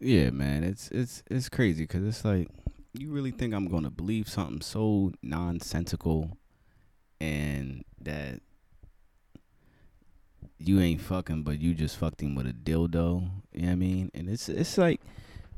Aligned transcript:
yeah, 0.00 0.30
man, 0.30 0.64
it's 0.64 0.90
it's 0.90 1.22
it's 1.30 1.48
crazy 1.48 1.84
because 1.84 2.04
it's 2.04 2.24
like 2.24 2.48
you 2.92 3.10
really 3.10 3.30
think 3.30 3.54
I'm 3.54 3.68
gonna 3.68 3.90
believe 3.90 4.28
something 4.28 4.60
so 4.60 5.12
nonsensical, 5.22 6.36
and 7.20 7.84
that 8.00 8.40
you 10.58 10.80
ain't 10.80 11.00
fucking, 11.00 11.42
but 11.42 11.60
you 11.60 11.74
just 11.74 11.96
fucked 11.96 12.20
him 12.22 12.34
with 12.34 12.46
a 12.46 12.52
dildo. 12.52 13.30
You 13.52 13.62
know 13.62 13.66
what 13.66 13.72
I 13.72 13.76
mean? 13.76 14.10
And 14.14 14.28
it's 14.28 14.48
it's 14.48 14.78
like 14.78 15.00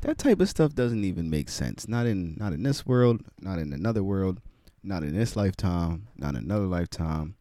that 0.02 0.18
type 0.18 0.40
of 0.40 0.48
stuff 0.48 0.74
doesn't 0.74 1.04
even 1.04 1.30
make 1.30 1.48
sense. 1.48 1.88
Not 1.88 2.06
in 2.06 2.36
not 2.38 2.52
in 2.52 2.62
this 2.62 2.86
world, 2.86 3.22
not 3.40 3.58
in 3.58 3.72
another 3.72 4.02
world, 4.02 4.40
not 4.82 5.02
in 5.02 5.16
this 5.16 5.36
lifetime, 5.36 6.08
not 6.16 6.34
another 6.34 6.66
lifetime. 6.66 7.36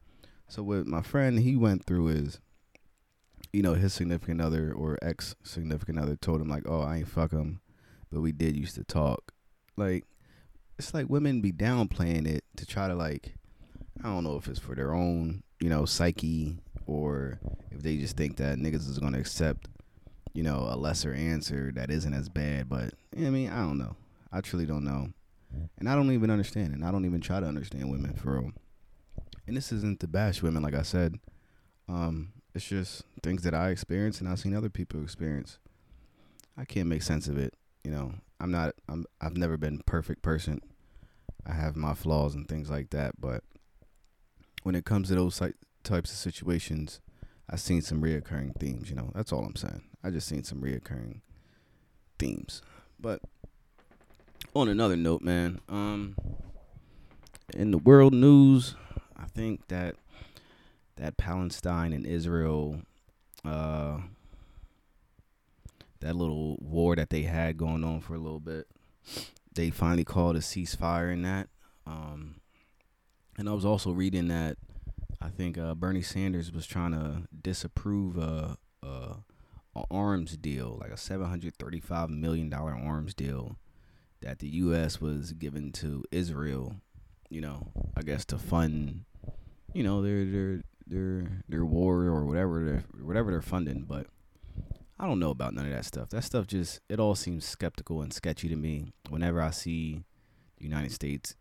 So 0.47 0.64
what 0.64 0.88
my 0.88 1.02
friend 1.02 1.39
he 1.39 1.56
went 1.56 1.86
through 1.86 2.10
is, 2.10 2.39
you 3.52 3.62
know, 3.62 3.74
his 3.74 3.93
significant 3.93 4.41
other 4.41 4.72
or 4.72 4.97
ex 5.02 5.36
significant 5.43 6.00
other 6.00 6.16
told 6.16 6.41
him 6.41 6.50
like, 6.50 6.64
"Oh, 6.68 6.82
I 6.82 6.97
ain't 6.97 7.08
fuck 7.08 7.32
him, 7.32 7.62
but 8.12 8.22
we 8.22 8.32
did 8.32 8.56
used 8.56 8.76
to 8.76 8.84
talk." 8.84 9.34
Like, 9.76 10.06
it's 10.78 10.93
like 10.93 11.10
women 11.10 11.41
be 11.41 11.52
downplaying 11.52 12.28
it 12.28 12.43
to 12.58 12.66
try 12.66 12.88
to 12.88 12.95
like, 12.95 13.36
I 14.04 14.08
don't 14.08 14.24
know 14.24 14.38
if 14.38 14.47
it's 14.47 14.60
for 14.60 14.76
their 14.76 14.93
own, 14.93 15.43
you 15.60 15.70
know, 15.70 15.86
psyche 15.86 16.58
or 16.86 17.39
if 17.72 17.82
they 17.82 17.97
just 17.97 18.18
think 18.18 18.38
that 18.38 18.58
niggas 18.58 18.89
is 18.89 19.00
gonna 19.00 19.20
accept, 19.20 19.68
you 20.34 20.43
know, 20.43 20.68
a 20.70 20.78
lesser 20.78 21.14
answer 21.14 21.72
that 21.76 21.89
isn't 21.89 22.14
as 22.14 22.30
bad. 22.30 22.70
But 22.70 22.93
I 23.16 23.30
mean, 23.30 23.50
I 23.50 23.60
don't 23.60 23.78
know. 23.78 23.95
I 24.32 24.41
truly 24.41 24.66
don't 24.68 24.84
know, 24.84 25.10
and 25.80 25.89
I 25.89 25.95
don't 25.95 26.12
even 26.12 26.30
understand, 26.30 26.74
and 26.74 26.86
I 26.86 26.91
don't 26.91 27.06
even 27.06 27.22
try 27.22 27.39
to 27.39 27.47
understand 27.47 27.89
women 27.89 28.14
for 28.14 28.34
real. 28.34 28.52
And 29.47 29.58
this 29.58 29.72
isn't 29.72 30.00
to 30.02 30.08
bash 30.08 30.43
women, 30.43 30.62
like 30.62 30.76
I 30.76 30.84
said. 30.84 31.16
Um, 31.88 32.34
it's 32.54 32.66
just 32.66 33.04
things 33.22 33.43
that 33.43 33.54
I 33.54 33.70
experience 33.70 34.20
and 34.20 34.30
I've 34.30 34.39
seen 34.39 34.56
other 34.56 34.70
people 34.70 35.02
experience. 35.04 35.60
I 36.58 36.66
can't 36.66 36.88
make 36.88 37.04
sense 37.04 37.28
of 37.28 37.38
it. 37.38 37.54
You 37.84 37.91
know, 37.91 38.14
I'm 38.39 38.52
not. 38.52 38.76
I'm. 38.88 39.06
I've 39.22 39.38
never 39.38 39.58
been 39.58 39.80
a 39.80 39.89
perfect 39.89 40.22
person. 40.22 40.62
I 41.45 41.54
have 41.54 41.76
my 41.76 41.93
flaws 41.93 42.36
and 42.36 42.47
things 42.47 42.70
like 42.70 42.89
that, 42.89 43.20
but 43.20 43.43
when 44.64 44.76
it 44.76 44.86
comes 44.86 45.08
to 45.08 45.16
those 45.16 45.41
types 45.84 46.12
of 46.12 46.18
situations, 46.18 47.00
I've 47.50 47.62
seen 47.62 47.82
some 47.82 48.02
reoccurring 48.02 48.60
themes. 48.60 48.89
You 48.89 48.97
know, 48.97 49.12
that's 49.16 49.32
all 49.32 49.45
I'm 49.45 49.56
saying. 49.56 49.84
I 50.04 50.10
just 50.10 50.28
seen 50.28 50.43
some 50.43 50.62
reoccurring 50.62 51.22
themes. 52.18 52.62
But 53.00 53.22
on 54.54 54.68
another 54.68 54.97
note, 54.97 55.22
man, 55.22 55.60
um, 55.70 56.16
in 57.54 57.72
the 57.72 57.78
world 57.78 58.14
news, 58.14 58.76
I 59.16 59.26
think 59.26 59.68
that 59.70 59.95
that 61.00 61.18
Palestine 61.18 61.93
and 61.93 62.06
Israel, 62.06 62.82
uh, 63.45 64.00
that 66.02 66.16
little 66.16 66.58
war 66.62 66.95
that 66.95 67.10
they 67.10 67.24
had 67.24 67.58
going 67.58 67.84
on 67.84 68.02
for 68.02 68.16
a 68.16 68.20
little 68.20 68.39
bit, 68.39 68.68
they 69.54 69.70
finally 69.70 70.04
called 70.06 70.36
a 70.36 70.39
ceasefire 70.39 71.12
in 71.12 71.22
that. 71.24 71.47
Um, 71.88 72.41
and 73.38 73.50
I 73.50 73.54
was 73.54 73.66
also 73.66 73.91
reading 73.91 74.28
that 74.28 74.58
I 75.22 75.30
think 75.30 75.58
uh, 75.58 75.74
Bernie 75.74 76.02
Sanders 76.02 76.52
was 76.52 76.66
trying 76.66 76.91
to 76.91 77.24
disapprove 77.41 78.18
a, 78.18 78.58
a, 78.84 79.16
a 79.76 79.84
arms 79.89 80.38
deal, 80.38 80.78
like 80.80 80.91
a 80.91 80.97
seven 80.97 81.28
hundred 81.28 81.56
thirty-five 81.58 82.10
million 82.10 82.50
dollar 82.50 82.74
arms 82.74 83.14
deal 83.14 83.58
that 84.22 84.39
the 84.39 84.47
U.S. 84.47 85.00
was 85.00 85.32
given 85.34 85.72
to 85.74 86.04
Israel. 86.12 86.76
You 87.30 87.41
know, 87.41 87.68
I 87.95 88.02
guess 88.02 88.26
to 88.26 88.38
fund, 88.38 89.06
you 89.74 89.84
know, 89.84 90.02
their 90.02 90.26
their 90.26 90.62
their 90.90 91.44
their 91.48 91.66
war 91.66 92.04
or 92.04 92.26
whatever 92.26 92.64
they're 92.66 92.84
whatever 93.02 93.32
they're 93.32 93.42
funding. 93.42 93.84
But 93.84 94.08
I 95.00 95.06
don't 95.06 95.20
know 95.20 95.32
about 95.32 95.54
none 95.54 95.66
of 95.66 95.72
that 95.72 95.86
stuff. 95.86 96.10
That 96.10 96.24
stuff 96.24 96.48
just 96.48 96.82
it 96.90 97.00
all 97.00 97.16
seems 97.16 97.46
skeptical 97.46 98.02
and 98.02 98.14
sketchy 98.14 98.50
to 98.50 98.56
me. 98.56 98.94
Whenever 99.10 99.42
I 99.42 99.52
see 99.52 100.04
the 100.58 100.66
United 100.66 100.92
States 100.92 101.36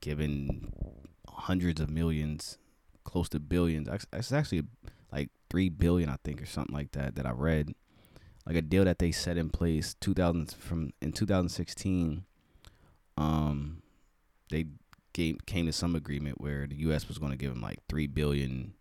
giving 0.00 0.72
hundreds 1.28 1.80
of 1.80 1.90
millions 1.90 2.58
close 3.04 3.28
to 3.30 3.40
billions. 3.40 3.88
It's 4.12 4.32
actually 4.32 4.64
like 5.12 5.30
three 5.48 5.68
billion, 5.68 6.08
I 6.10 6.16
think, 6.24 6.42
or 6.42 6.46
something 6.46 6.74
like 6.74 6.92
that. 6.92 7.14
That 7.14 7.26
I 7.26 7.30
read, 7.30 7.74
like 8.46 8.56
a 8.56 8.62
deal 8.62 8.84
that 8.84 8.98
they 8.98 9.12
set 9.12 9.36
in 9.38 9.50
place 9.50 9.94
2000 10.00 10.52
from 10.52 10.92
in 11.00 11.12
2016. 11.12 12.24
Um, 13.16 13.82
they 14.50 14.66
came 15.16 15.38
came 15.46 15.64
to 15.64 15.72
some 15.72 15.94
agreement 15.94 16.40
where 16.40 16.66
the 16.66 16.76
U.S. 16.76 17.08
was 17.08 17.16
going 17.16 17.32
to 17.32 17.38
give 17.38 17.50
him 17.50 17.62
like 17.62 17.78
three 17.88 18.06
billion 18.06 18.74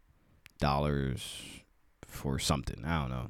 dollars 0.60 1.42
for 2.06 2.38
something. 2.40 2.84
I 2.84 3.00
don't 3.00 3.10
know. 3.10 3.30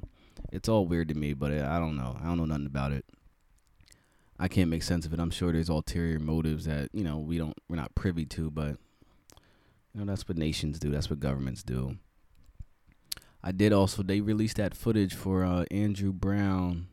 It's 0.52 0.68
all 0.68 0.88
weird 0.88 1.10
to 1.10 1.16
me, 1.16 1.34
but 1.34 1.52
I 1.52 1.78
don't 1.78 1.98
know. 1.98 2.18
I 2.20 2.26
don't 2.26 2.38
know 2.38 2.46
nothing 2.46 2.66
about 2.66 2.92
it. 2.92 3.06
I 4.40 4.48
can't 4.48 4.70
make 4.70 4.84
sense 4.84 5.06
of 5.06 5.14
it. 5.14 5.20
I'm 5.20 5.30
sure 5.30 5.52
there's 5.52 5.70
ulterior 5.70 6.20
motives 6.20 6.66
that 6.66 6.90
you 6.94 7.04
know 7.04 7.20
we 7.20 7.38
don't 7.38 7.58
we're 7.70 7.76
not 7.76 7.94
privy 7.94 8.26
to, 8.26 8.50
but 8.50 8.78
you 9.94 10.00
know, 10.00 10.06
that's 10.06 10.28
what 10.28 10.38
nations 10.38 10.80
do. 10.80 10.90
That's 10.90 11.10
what 11.10 11.20
governments 11.20 11.62
do. 11.62 11.98
I 13.44 13.52
did 13.52 13.72
also. 13.72 14.02
They 14.02 14.20
released 14.20 14.58
that 14.58 14.76
footage 14.76 15.14
for 15.14 15.46
uh, 15.46 15.66
Andrew 15.70 16.12
Brown 16.12 16.88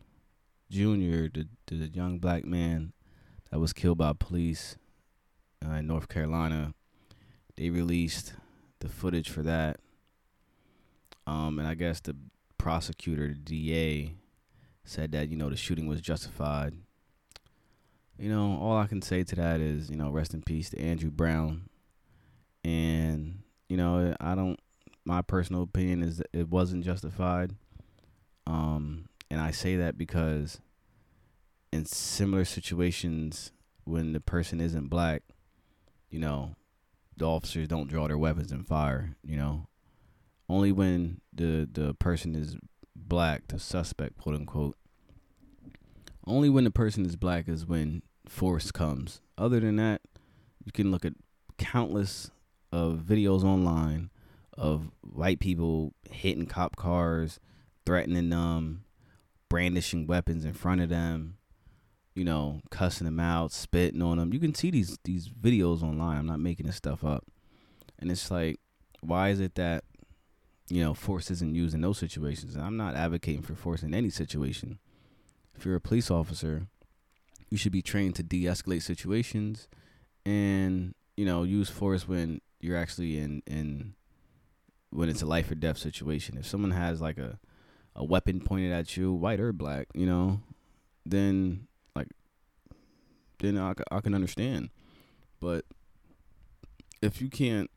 Jr., 0.71 1.29
the, 1.33 1.47
the 1.67 1.89
young 1.89 2.19
black 2.19 2.45
man 2.45 2.93
that 3.51 3.59
was 3.59 3.73
killed 3.73 3.99
by 3.99 4.13
police 4.13 4.77
uh, 5.65 5.75
in 5.75 5.87
North 5.87 6.09
Carolina. 6.09 6.75
They 7.57 7.71
released 7.71 8.35
the 8.81 8.89
footage 8.89 9.31
for 9.31 9.43
that. 9.43 9.79
Um, 11.27 11.59
and 11.59 11.69
I 11.69 11.75
guess 11.75 12.01
the 12.01 12.17
prosecutor, 12.59 13.29
the 13.29 13.35
DA, 13.35 14.15
said 14.85 15.13
that 15.13 15.29
you 15.29 15.37
know 15.37 15.51
the 15.51 15.57
shooting 15.57 15.87
was 15.87 16.01
justified. 16.01 16.75
You 18.19 18.29
know, 18.29 18.59
all 18.61 18.77
I 18.77 18.87
can 18.87 19.03
say 19.03 19.23
to 19.25 19.37
that 19.37 19.61
is, 19.61 19.91
you 19.91 19.97
know, 19.97 20.11
rest 20.11 20.35
in 20.35 20.43
peace 20.43 20.71
to 20.71 20.81
Andrew 20.81 21.11
Brown 21.11 21.69
and 22.65 23.43
you 23.69 23.77
know 23.77 24.15
I 24.21 24.35
don't. 24.35 24.59
My 25.05 25.21
personal 25.21 25.63
opinion 25.63 26.03
is 26.03 26.19
that 26.19 26.29
it 26.33 26.49
wasn't 26.49 26.85
justified. 26.85 27.57
Um, 28.47 29.09
and 29.31 29.41
I 29.41 29.51
say 29.51 29.77
that 29.77 29.99
because 29.99 30.61
in 31.73 31.87
similar 31.87 32.45
situations, 32.45 33.51
when 33.85 34.13
the 34.13 34.21
person 34.21 34.61
isn't 34.61 34.89
black, 34.89 35.23
you 36.13 36.19
know, 36.19 36.55
the 37.17 37.25
officers 37.25 37.67
don't 37.67 37.89
draw 37.89 38.07
their 38.07 38.19
weapons 38.19 38.53
and 38.53 38.67
fire. 38.67 39.17
You 39.25 39.37
know, 39.37 39.67
only 40.49 40.71
when 40.71 41.21
the 41.33 41.69
the 41.71 41.95
person 41.95 42.37
is 42.37 42.57
black, 42.95 43.49
the 43.49 43.59
suspect, 43.59 44.19
quote 44.19 44.37
unquote. 44.37 44.77
Only 46.25 46.49
when 46.49 46.65
the 46.65 46.71
person 46.71 47.05
is 47.05 47.17
black 47.17 47.49
is 47.49 47.67
when 47.67 48.03
force 48.29 48.71
comes. 48.71 49.21
Other 49.37 49.59
than 49.59 49.77
that, 49.77 50.03
you 50.65 50.71
can 50.71 50.93
look 50.93 51.05
at 51.05 51.15
countless 51.59 52.31
of 52.71 53.01
videos 53.01 53.43
online 53.43 54.11
of 54.57 54.91
white 55.01 55.41
people 55.41 55.95
hitting 56.11 56.47
cop 56.47 56.77
cars, 56.77 57.41
threatening 57.87 58.29
them, 58.29 58.85
brandishing 59.49 60.07
weapons 60.07 60.45
in 60.45 60.53
front 60.53 60.81
of 60.81 60.91
them, 60.91 61.39
you 62.15 62.25
know, 62.25 62.61
cussing 62.71 63.05
them 63.05 63.21
out, 63.21 63.53
spitting 63.53 64.03
on 64.03 64.19
them. 64.19 64.33
You 64.33 64.41
can 64.41 64.55
see 64.55 64.71
these 64.71 64.99
these 65.05 65.29
videos 65.29 65.83
online. 65.83 66.19
I'm 66.19 66.27
not 66.27 66.41
making 66.41 66.67
this 66.67 66.77
stuff 66.77 67.05
up. 67.05 67.25
And 67.99 68.11
it's 68.11 68.31
like, 68.31 68.59
why 69.01 69.29
is 69.31 69.41
it 69.41 69.55
that, 69.55 69.85
you 70.69 70.83
know, 70.83 70.93
force 70.93 71.31
isn't 71.31 71.55
used 71.55 71.75
in 71.75 71.81
those 71.81 71.99
situations? 71.99 72.55
And 72.55 72.65
I'm 72.65 72.77
not 72.77 72.97
advocating 72.97 73.43
for 73.43 73.55
force 73.55 73.83
in 73.83 73.95
any 73.95 74.11
situation. 74.11 74.79
If 75.55 75.65
you're 75.65 75.77
a 75.77 75.81
police 75.81 76.11
officer, 76.11 76.67
you 77.49 77.57
should 77.57 77.73
be 77.73 77.83
trained 77.83 78.17
to 78.17 78.23
de-escalate 78.23 78.83
situations 78.83 79.69
and, 80.25 80.95
you 81.17 81.25
know, 81.25 81.43
use 81.45 81.71
force 81.71 82.09
when 82.09 82.41
you're 82.61 82.77
actually 82.77 83.19
in 83.19 83.43
in 83.47 83.95
when 84.91 85.09
it's 85.09 85.23
a 85.23 85.27
life 85.27 85.51
or 85.51 85.55
death 85.55 85.79
situation. 85.79 86.37
If 86.37 86.47
someone 86.47 86.73
has 86.73 87.01
like 87.01 87.19
a 87.19 87.39
a 87.95 88.05
weapon 88.05 88.41
pointed 88.41 88.73
at 88.73 88.97
you, 88.97 89.13
white 89.13 89.41
or 89.41 89.53
black, 89.53 89.89
you 89.95 90.07
know, 90.07 90.41
then 91.05 91.69
then 93.43 93.59
I, 93.59 93.75
I 93.91 94.01
can 94.01 94.15
understand. 94.15 94.71
But 95.41 95.65
if 97.03 97.21
you 97.21 97.29
can't, 97.29 97.71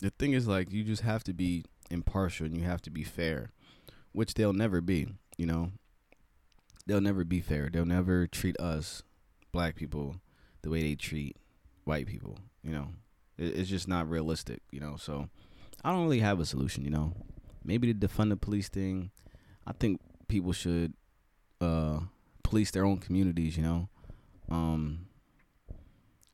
the 0.00 0.10
thing 0.10 0.32
is 0.32 0.48
like 0.48 0.72
you 0.72 0.82
just 0.82 1.02
have 1.02 1.22
to 1.24 1.32
be 1.32 1.64
impartial 1.90 2.46
and 2.46 2.56
you 2.56 2.64
have 2.64 2.82
to 2.82 2.90
be 2.90 3.04
fair, 3.04 3.52
which 4.12 4.34
they'll 4.34 4.52
never 4.52 4.80
be. 4.80 5.06
You 5.36 5.46
know, 5.46 5.72
they'll 6.86 7.00
never 7.00 7.24
be 7.24 7.40
fair. 7.40 7.70
They'll 7.72 7.84
never 7.84 8.26
treat 8.26 8.58
us 8.58 9.02
black 9.52 9.76
people 9.76 10.16
the 10.62 10.70
way 10.70 10.82
they 10.82 10.94
treat 10.94 11.36
white 11.84 12.06
people. 12.06 12.38
You 12.64 12.72
know, 12.72 12.88
it's 13.38 13.68
just 13.68 13.88
not 13.88 14.08
realistic, 14.08 14.62
you 14.70 14.80
know. 14.80 14.96
So 14.96 15.28
I 15.84 15.90
don't 15.92 16.04
really 16.04 16.20
have 16.20 16.40
a 16.40 16.46
solution, 16.46 16.84
you 16.84 16.90
know. 16.90 17.12
Maybe 17.64 17.92
the 17.92 18.06
defund 18.06 18.30
the 18.30 18.36
police 18.36 18.68
thing. 18.68 19.10
I 19.66 19.72
think 19.72 20.00
people 20.26 20.52
should 20.52 20.94
uh, 21.60 22.00
police 22.42 22.70
their 22.70 22.84
own 22.84 22.98
communities, 22.98 23.56
you 23.56 23.62
know. 23.62 23.88
Um, 24.52 25.06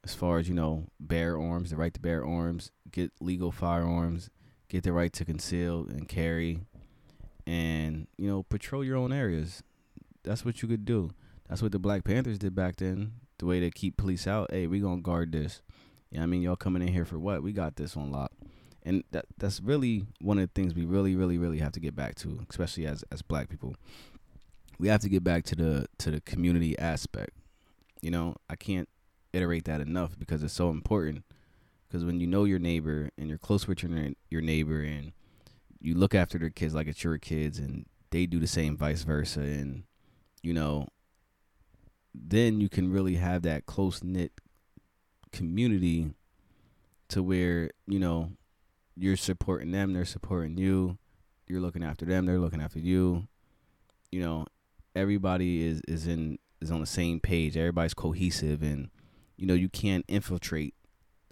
as 0.03 0.13
far 0.13 0.39
as 0.39 0.49
you 0.49 0.55
know, 0.55 0.89
bear 0.99 1.39
arms, 1.39 1.71
the 1.71 1.77
right 1.77 1.95
to 1.95 2.01
bear 2.01 2.25
arms, 2.25 2.73
get 2.91 3.13
legal 3.21 3.53
firearms, 3.53 4.29
get 4.69 4.83
the 4.83 4.93
right 4.93 5.13
to 5.13 5.25
conceal 5.25 5.87
and 5.89 6.09
carry, 6.09 6.61
and 7.47 8.09
you 8.17 8.29
know, 8.29 8.43
patrol 8.43 8.83
your 8.83 8.97
own 8.97 9.13
areas. 9.13 9.63
that's 10.25 10.45
what 10.45 10.63
you 10.63 10.69
could 10.69 10.85
do. 10.85 11.11
That's 11.49 11.63
what 11.63 11.71
the 11.71 11.79
Black 11.79 12.03
Panthers 12.05 12.39
did 12.39 12.55
back 12.55 12.77
then. 12.77 13.13
The 13.39 13.47
way 13.47 13.61
to 13.61 13.71
keep 13.71 13.97
police 13.97 14.27
out. 14.27 14.51
Hey, 14.51 14.67
we 14.67 14.81
gonna 14.81 15.01
guard 15.01 15.31
this. 15.31 15.63
Yeah, 16.11 16.25
I 16.25 16.27
mean, 16.27 16.43
y'all 16.43 16.57
coming 16.57 16.83
in 16.83 16.89
here 16.89 17.05
for 17.05 17.21
what? 17.21 17.43
We 17.43 17.53
got 17.53 17.77
this 17.77 17.97
on 17.97 18.11
lock. 18.11 18.33
And 18.83 19.05
that 19.13 19.27
that's 19.39 19.61
really 19.61 20.07
one 20.21 20.39
of 20.39 20.43
the 20.43 20.61
things 20.61 20.75
we 20.75 20.85
really, 20.85 21.15
really, 21.15 21.39
really 21.39 21.59
have 21.59 21.73
to 21.73 21.81
get 21.81 21.95
back 21.95 22.17
to, 22.17 22.41
especially 22.51 22.85
as 22.87 23.05
as 23.13 23.23
black 23.23 23.49
people. 23.49 23.77
We 24.79 24.89
have 24.89 25.03
to 25.03 25.09
get 25.09 25.23
back 25.23 25.45
to 25.45 25.55
the 25.55 25.87
to 25.99 26.11
the 26.11 26.21
community 26.21 26.77
aspect. 26.79 27.38
You 28.01 28.11
know, 28.11 28.37
I 28.49 28.57
can't 28.57 28.89
iterate 29.33 29.65
that 29.65 29.81
enough 29.81 30.19
because 30.19 30.43
it's 30.43 30.55
so 30.55 30.71
important. 30.71 31.25
Because 31.87 32.05
when 32.05 32.21
you 32.21 32.27
know 32.27 32.45
your 32.45 32.59
neighbor 32.59 33.11
and 33.17 33.29
you're 33.29 33.39
close 33.39 33.67
with 33.67 33.83
your 33.83 34.11
your 34.31 34.43
neighbor 34.43 34.83
and 34.83 35.13
you 35.81 35.95
look 35.95 36.15
after 36.15 36.39
their 36.39 36.51
kids 36.51 36.75
like 36.75 36.87
it's 36.87 37.05
your 37.05 37.19
kids 37.19 37.59
and 37.59 37.87
they 38.11 38.27
do 38.27 38.39
the 38.39 38.47
same 38.47 38.77
vice 38.77 39.03
versa 39.03 39.41
and 39.41 39.85
you 40.43 40.53
know 40.53 40.89
then 42.15 42.61
you 42.61 42.69
can 42.69 42.91
really 42.91 43.15
have 43.15 43.43
that 43.43 43.67
close 43.67 44.03
knit 44.03 44.33
community 45.31 46.11
to 47.09 47.23
where 47.23 47.71
you 47.87 47.99
know 47.99 48.33
you're 48.97 49.17
supporting 49.17 49.71
them 49.71 49.93
they're 49.93 50.05
supporting 50.05 50.57
you 50.57 50.99
you're 51.47 51.61
looking 51.61 51.85
after 51.85 52.05
them 52.05 52.27
they're 52.27 52.39
looking 52.39 52.63
after 52.63 52.79
you 52.79 53.29
you 54.11 54.21
know 54.21 54.47
everybody 54.97 55.65
is 55.65 55.81
is 55.87 56.07
in 56.07 56.39
is 56.61 56.71
on 56.71 56.81
the 56.81 56.87
same 56.87 57.21
page. 57.21 57.57
Everybody's 57.57 57.95
cohesive 57.95 58.63
and 58.63 58.91
you 59.37 59.47
know 59.47 59.55
you 59.55 59.69
can't 59.69 60.05
infiltrate 60.09 60.75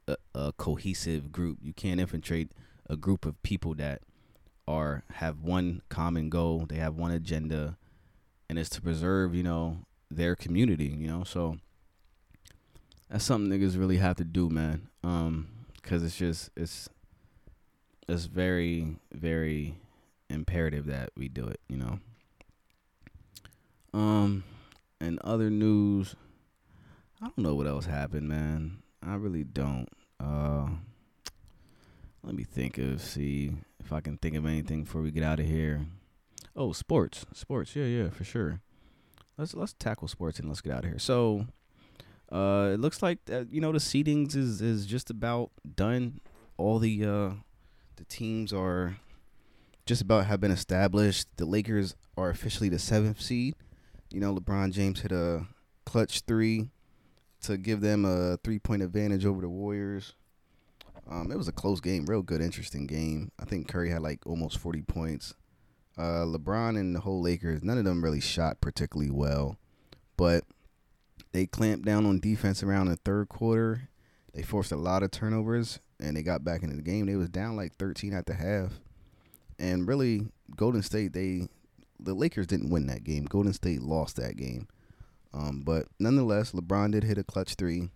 a, 0.07 0.17
a 0.35 0.53
cohesive 0.53 1.33
group. 1.33 1.59
You 1.63 1.73
can't 1.73 2.01
infiltrate 2.01 2.53
a 2.89 2.97
group 2.97 3.27
of 3.27 3.43
people 3.43 3.75
that 3.75 4.03
are 4.69 5.05
have 5.15 5.41
one 5.41 5.83
common 5.89 6.29
goal. 6.29 6.67
They 6.69 6.77
have 6.77 6.95
one 6.95 7.11
agenda 7.11 7.77
and 8.49 8.59
it's 8.59 8.71
to 8.71 8.81
preserve 8.83 9.35
you 9.35 9.43
know 9.43 9.79
their 10.11 10.37
community 10.37 10.87
you 10.87 11.09
know? 11.09 11.25
So 11.25 11.59
that's 13.11 13.25
something 13.25 13.51
niggas 13.51 13.79
really 13.79 13.99
have 13.99 14.17
to 14.17 14.25
do 14.25 14.49
man. 14.49 14.89
Um 15.03 15.49
because 15.83 16.03
it's 16.03 16.17
just 16.17 16.51
it's 16.57 16.89
it's 18.09 18.27
very 18.27 18.97
very 19.13 19.77
imperative 20.29 20.87
that 20.87 21.11
we 21.17 21.29
do 21.29 21.47
it 21.47 21.61
you 21.69 21.77
know? 21.77 21.99
Um 23.93 24.45
and 25.01 25.19
other 25.21 25.51
news 25.51 26.17
i 27.21 27.27
don't 27.27 27.39
know 27.39 27.55
what 27.55 27.67
else 27.67 27.87
happened 27.87 28.29
man 28.29 28.79
i 29.03 29.15
really 29.15 29.45
don't 29.45 29.89
uh 30.21 30.67
let 32.27 32.35
me 32.35 32.43
think 32.43 32.77
of 32.79 33.01
see 33.01 33.53
if 33.79 33.93
I 33.93 34.01
can 34.01 34.19
think 34.19 34.35
of 34.35 34.45
anything 34.45 34.83
before 34.83 35.01
we 35.01 35.13
get 35.13 35.23
out 35.23 35.39
of 35.39 35.47
here. 35.47 35.87
Oh, 36.57 36.73
sports, 36.73 37.25
sports, 37.33 37.77
yeah, 37.77 37.85
yeah, 37.85 38.11
for 38.11 38.25
sure. 38.25 38.61
Let's 39.39 39.55
let's 39.55 39.75
tackle 39.75 40.09
sports 40.09 40.41
and 40.41 40.49
let's 40.49 40.61
get 40.61 40.73
out 40.73 40.83
of 40.85 40.91
here. 40.91 40.99
So, 40.99 41.47
uh, 42.33 42.71
it 42.75 42.81
looks 42.81 43.01
like 43.01 43.21
you 43.29 43.61
know 43.61 43.71
the 43.71 43.79
seedings 43.79 44.35
is 44.35 44.61
is 44.61 44.87
just 44.87 45.09
about 45.09 45.51
done. 45.77 46.21
All 46.57 46.81
the 46.81 47.05
uh, 47.05 47.31
the 47.95 48.05
teams 48.09 48.53
are 48.53 48.97
just 49.85 50.03
about 50.03 50.27
have 50.27 50.41
been 50.41 50.51
established. 50.51 51.29
The 51.37 51.45
Lakers 51.47 51.95
are 52.17 52.31
officially 52.31 52.69
the 52.69 52.81
seventh 52.81 53.21
seed. 53.21 53.55
You 54.11 54.21
know, 54.21 54.35
LeBron 54.35 54.73
James 54.73 55.01
hit 55.01 55.13
a 55.13 55.47
clutch 55.85 56.21
three 56.21 56.71
to 57.43 57.57
give 57.57 57.81
them 57.81 58.05
a 58.05 58.39
three 58.39 58.59
point 58.59 58.83
advantage 58.83 59.25
over 59.25 59.41
the 59.41 59.49
Warriors. 59.49 60.15
Um, 61.09 61.31
it 61.31 61.39
was 61.39 61.49
a 61.49 61.53
close 61.53 61.81
game, 61.81 62.07
real 62.07 62.23
good, 62.23 62.41
interesting 62.41 62.87
game. 62.87 63.31
I 63.39 63.45
think 63.45 63.69
Curry 63.69 63.91
had 63.91 64.03
like 64.03 64.27
almost 64.27 64.59
40 64.59 64.83
points. 64.83 65.35
Uh, 65.97 66.25
LeBron 66.27 66.79
and 66.79 66.95
the 66.95 67.01
whole 67.01 67.23
Lakers, 67.23 67.63
none 67.63 67.79
of 67.79 67.85
them 67.85 68.03
really 68.03 68.21
shot 68.21 68.61
particularly 68.61 69.11
well, 69.11 69.57
but 70.17 70.45
they 71.33 71.47
clamped 71.47 71.87
down 71.87 72.05
on 72.05 72.19
defense 72.19 72.63
around 72.63 72.89
the 72.89 72.97
third 72.97 73.29
quarter. 73.29 73.89
They 74.35 74.43
forced 74.43 74.73
a 74.73 74.77
lot 74.77 75.03
of 75.03 75.11
turnovers 75.11 75.81
and 75.99 76.17
they 76.17 76.23
got 76.23 76.45
back 76.45 76.63
into 76.63 76.77
the 76.77 76.83
game. 76.83 77.07
They 77.07 77.17
was 77.17 77.31
down 77.31 77.57
like 77.57 77.75
13 77.77 78.13
at 78.13 78.27
the 78.27 78.35
half, 78.35 78.81
and 79.59 79.89
really 79.89 80.29
Golden 80.55 80.83
State 80.83 81.13
they 81.13 81.49
the 81.99 82.15
Lakers 82.15 82.47
didn't 82.47 82.71
win 82.71 82.87
that 82.87 83.05
game. 83.05 83.25
Golden 83.25 83.53
State 83.53 83.83
lost 83.83 84.17
that 84.17 84.37
game. 84.37 84.69
Um, 85.33 85.63
but 85.65 85.87
nonetheless, 85.99 86.53
LeBron 86.53 86.93
did 86.93 87.05
hit 87.05 87.19
a 87.19 87.25
clutch 87.25 87.55
three, 87.55 87.91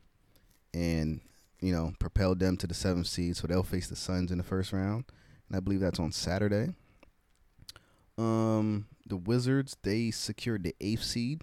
and 0.74 1.20
you 1.60 1.72
know, 1.72 1.92
propelled 1.98 2.38
them 2.38 2.56
to 2.58 2.66
the 2.66 2.74
seventh 2.74 3.06
seed. 3.06 3.36
So 3.36 3.46
they'll 3.46 3.62
face 3.62 3.88
the 3.88 3.96
Suns 3.96 4.30
in 4.30 4.38
the 4.38 4.44
first 4.44 4.72
round, 4.72 5.04
and 5.48 5.56
I 5.56 5.60
believe 5.60 5.80
that's 5.80 6.00
on 6.00 6.12
Saturday. 6.12 6.74
Um, 8.18 8.86
the 9.06 9.16
Wizards 9.16 9.76
they 9.82 10.10
secured 10.10 10.64
the 10.64 10.74
eighth 10.80 11.04
seed. 11.04 11.42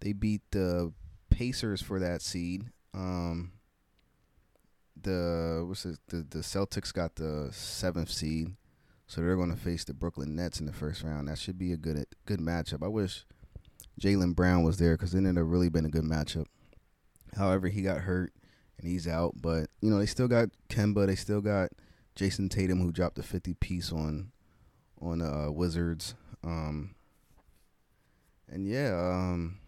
They 0.00 0.12
beat 0.12 0.42
the 0.50 0.92
Pacers 1.30 1.82
for 1.82 1.98
that 1.98 2.22
seed. 2.22 2.66
Um, 2.94 3.52
the 5.00 5.64
what's 5.66 5.84
it, 5.84 5.98
the 6.08 6.26
the 6.28 6.38
Celtics 6.38 6.92
got 6.92 7.16
the 7.16 7.48
seventh 7.52 8.10
seed, 8.10 8.52
so 9.06 9.20
they're 9.20 9.36
going 9.36 9.50
to 9.50 9.56
face 9.56 9.84
the 9.84 9.94
Brooklyn 9.94 10.34
Nets 10.34 10.60
in 10.60 10.66
the 10.66 10.72
first 10.72 11.02
round. 11.02 11.28
That 11.28 11.38
should 11.38 11.58
be 11.58 11.72
a 11.72 11.76
good 11.76 12.06
good 12.26 12.40
matchup. 12.40 12.82
I 12.82 12.88
wish 12.88 13.24
Jaylen 14.00 14.34
Brown 14.34 14.62
was 14.62 14.78
there 14.78 14.96
because 14.96 15.12
then 15.12 15.26
it'd 15.26 15.36
have 15.36 15.46
really 15.46 15.68
been 15.68 15.86
a 15.86 15.90
good 15.90 16.04
matchup. 16.04 16.46
However, 17.36 17.68
he 17.68 17.82
got 17.82 17.98
hurt 17.98 18.32
and 18.78 18.88
he's 18.88 19.06
out. 19.06 19.34
But 19.40 19.68
you 19.80 19.90
know 19.90 19.98
they 19.98 20.06
still 20.06 20.28
got 20.28 20.48
Kemba. 20.68 21.06
They 21.06 21.16
still 21.16 21.40
got 21.40 21.70
Jayson 22.16 22.48
Tatum 22.48 22.80
who 22.80 22.92
dropped 22.92 23.18
a 23.18 23.22
fifty 23.22 23.54
piece 23.54 23.92
on 23.92 24.32
on 25.00 25.20
uh, 25.20 25.50
Wizards. 25.50 26.14
Um, 26.42 26.94
and 28.50 28.66
yeah, 28.66 28.90
um, 28.94 29.58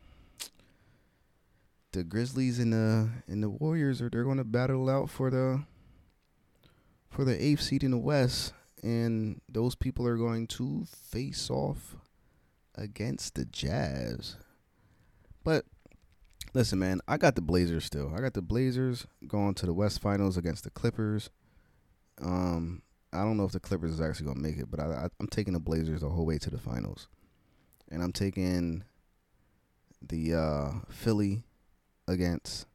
the 1.93 2.05
Grizzlies 2.05 2.59
and 2.59 2.73
the 2.73 3.11
and 3.27 3.43
the 3.43 3.49
Warriors 3.49 4.03
are 4.03 4.11
they're 4.11 4.25
going 4.25 4.37
to 4.39 4.45
battle 4.45 4.89
out 4.89 5.11
for 5.11 5.31
the 5.31 5.65
for 7.09 7.25
the 7.25 7.43
eighth 7.43 7.63
seed 7.63 7.83
in 7.83 7.93
the 7.93 7.99
West, 7.99 8.53
and 8.87 9.41
those 9.49 9.75
people 9.75 10.07
are 10.07 10.17
going 10.17 10.47
to 10.47 10.87
face 10.87 11.51
off 11.51 11.97
against 12.77 13.35
the 13.35 13.45
Jazz. 13.45 14.37
But 15.43 15.65
Listen, 16.55 16.79
man, 16.79 17.03
I 17.07 17.19
got 17.19 17.35
the 17.35 17.43
Blazers 17.43 17.85
still. 17.85 18.15
I 18.17 18.21
got 18.23 18.33
the 18.33 18.41
Blazers 18.41 19.07
going 19.27 19.53
to 19.57 19.67
the 19.67 19.75
West 19.75 20.01
Finals 20.01 20.39
against 20.39 20.65
the 20.65 20.71
Clippers. 20.71 21.29
Um, 22.23 22.81
I 23.13 23.25
don't 23.25 23.37
know 23.37 23.45
if 23.45 23.53
the 23.53 23.61
Clippers 23.61 23.93
is 23.93 24.01
actually 24.01 24.29
gonna 24.29 24.41
make 24.41 24.57
it, 24.57 24.71
but 24.71 24.81
I, 24.81 25.11
I'm 25.21 25.27
taking 25.27 25.53
the 25.53 25.61
Blazers 25.61 26.01
the 26.01 26.09
whole 26.09 26.25
way 26.25 26.39
to 26.39 26.49
the 26.49 26.57
finals, 26.57 27.09
and 27.91 28.03
I'm 28.03 28.13
taking 28.13 28.85
the 30.01 30.35
uh, 30.35 30.71
Philly 30.89 31.43
against 32.09 32.67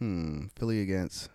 hmm 0.00 0.46
Philly 0.56 0.80
against 0.80 1.30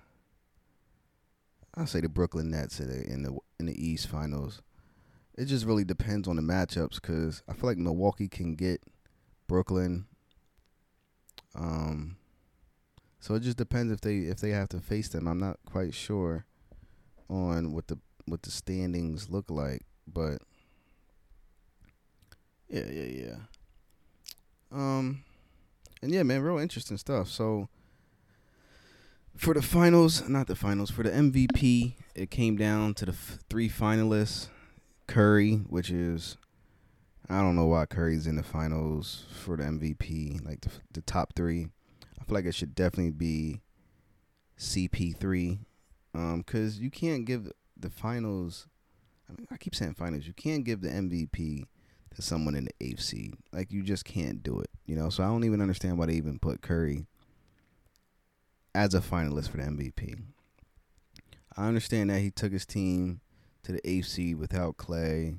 I 1.76 1.86
say 1.86 2.02
the 2.02 2.10
Brooklyn 2.10 2.52
Nets 2.52 2.80
in 2.80 2.88
the 2.88 3.12
in 3.12 3.24
the 3.24 3.38
in 3.60 3.66
the 3.66 3.86
East 3.86 4.08
Finals. 4.08 4.62
It 5.36 5.46
just 5.46 5.66
really 5.66 5.84
depends 5.84 6.28
on 6.28 6.36
the 6.36 6.44
matchups 6.44 7.02
because 7.02 7.42
I 7.48 7.54
feel 7.54 7.70
like 7.70 7.78
Milwaukee 7.78 8.28
can 8.28 8.54
get 8.56 8.84
Brooklyn 9.48 10.06
um, 11.56 12.18
so 13.20 13.36
it 13.36 13.42
just 13.42 13.58
depends 13.58 13.92
if 13.92 14.02
they 14.02 14.18
if 14.20 14.40
they 14.40 14.50
have 14.52 14.70
to 14.70 14.80
face 14.80 15.10
them. 15.10 15.28
I'm 15.28 15.40
not 15.40 15.60
quite 15.66 15.94
sure 15.94 16.46
on 17.30 17.72
what 17.74 17.88
the 17.88 18.00
what 18.26 18.42
the 18.42 18.52
standings 18.52 19.30
look 19.30 19.50
like, 19.50 19.84
but 20.08 20.40
yeah, 22.70 22.86
yeah, 22.90 23.04
yeah. 23.04 23.36
Um, 24.72 25.24
and 26.02 26.12
yeah, 26.12 26.24
man, 26.24 26.42
real 26.42 26.58
interesting 26.58 26.98
stuff. 26.98 27.30
So 27.30 27.70
for 29.36 29.54
the 29.54 29.62
finals, 29.62 30.28
not 30.28 30.48
the 30.48 30.56
finals, 30.56 30.92
for 30.92 31.04
the 31.04 31.10
MVP, 31.10 31.96
it 32.16 32.30
came 32.30 32.56
down 32.56 32.94
to 32.96 33.06
the 33.06 33.12
f- 33.12 33.40
three 33.50 33.70
finalists: 33.70 34.48
Curry, 35.08 35.56
which 35.68 35.90
is 35.90 36.38
I 37.30 37.42
don't 37.42 37.56
know 37.56 37.66
why 37.66 37.86
Curry's 37.86 38.28
in 38.28 38.36
the 38.36 38.44
finals 38.44 39.26
for 39.32 39.58
the 39.58 39.64
MVP, 39.64 40.46
like 40.46 40.62
the, 40.62 40.70
the 40.92 41.02
top 41.02 41.34
three. 41.36 41.68
I 42.20 42.26
feel 42.26 42.36
like 42.36 42.46
it 42.46 42.56
should 42.56 42.76
definitely 42.76 43.12
be 43.12 43.62
CP3, 44.58 45.60
um, 46.14 46.44
because 46.46 46.80
you 46.80 46.90
can't 46.90 47.26
give 47.26 47.52
the 47.78 47.90
finals. 47.90 48.68
I 49.30 49.34
mean, 49.34 49.48
I 49.52 49.58
keep 49.58 49.74
saying 49.74 49.96
finals. 49.96 50.28
You 50.28 50.34
can't 50.34 50.64
give 50.64 50.82
the 50.82 50.90
MVP 50.90 51.66
to 52.16 52.22
someone 52.22 52.56
in 52.56 52.66
the 52.66 52.86
eighth 52.86 53.02
seed. 53.02 53.36
Like 53.52 53.72
you 53.72 53.84
just 53.84 54.06
can't 54.06 54.44
do 54.44 54.60
it. 54.60 54.70
You 54.86 54.96
know. 54.96 55.10
So 55.10 55.24
I 55.24 55.28
don't 55.28 55.44
even 55.44 55.62
understand 55.62 55.98
why 55.98 56.06
they 56.06 56.14
even 56.14 56.40
put 56.40 56.62
Curry 56.62 57.08
as 58.76 58.94
a 58.94 59.00
finalist 59.00 59.50
for 59.50 59.58
the 59.58 59.64
MVP. 59.64 60.22
I 61.56 61.68
understand 61.68 62.10
that 62.10 62.20
he 62.20 62.32
took 62.32 62.52
his 62.52 62.66
team 62.66 63.22
to 63.64 63.72
the 63.72 63.90
eighth 63.90 64.08
seed 64.08 64.38
without 64.38 64.78
Clay, 64.78 65.36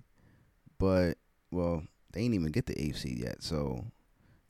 but 0.79 1.15
well, 1.51 1.85
they 2.13 2.21
ain't 2.21 2.35
even 2.35 2.53
get 2.53 2.67
the 2.67 2.81
eighth 2.81 2.99
seed 2.99 3.19
yet. 3.19 3.43
So, 3.43 3.87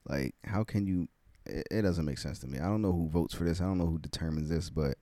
like, 0.08 0.34
how 0.44 0.64
can 0.64 0.86
you? 0.86 1.08
It, 1.46 1.66
it 1.70 1.82
doesn't 1.82 2.04
make 2.04 2.18
sense 2.18 2.38
to 2.40 2.46
me. 2.46 2.58
I 2.58 2.64
don't 2.64 2.82
know 2.82 2.92
who 2.92 3.08
votes 3.08 3.34
for 3.34 3.44
this. 3.44 3.60
I 3.60 3.64
don't 3.64 3.78
know 3.78 3.86
who 3.86 3.98
determines 3.98 4.48
this, 4.48 4.70
but 4.70 4.96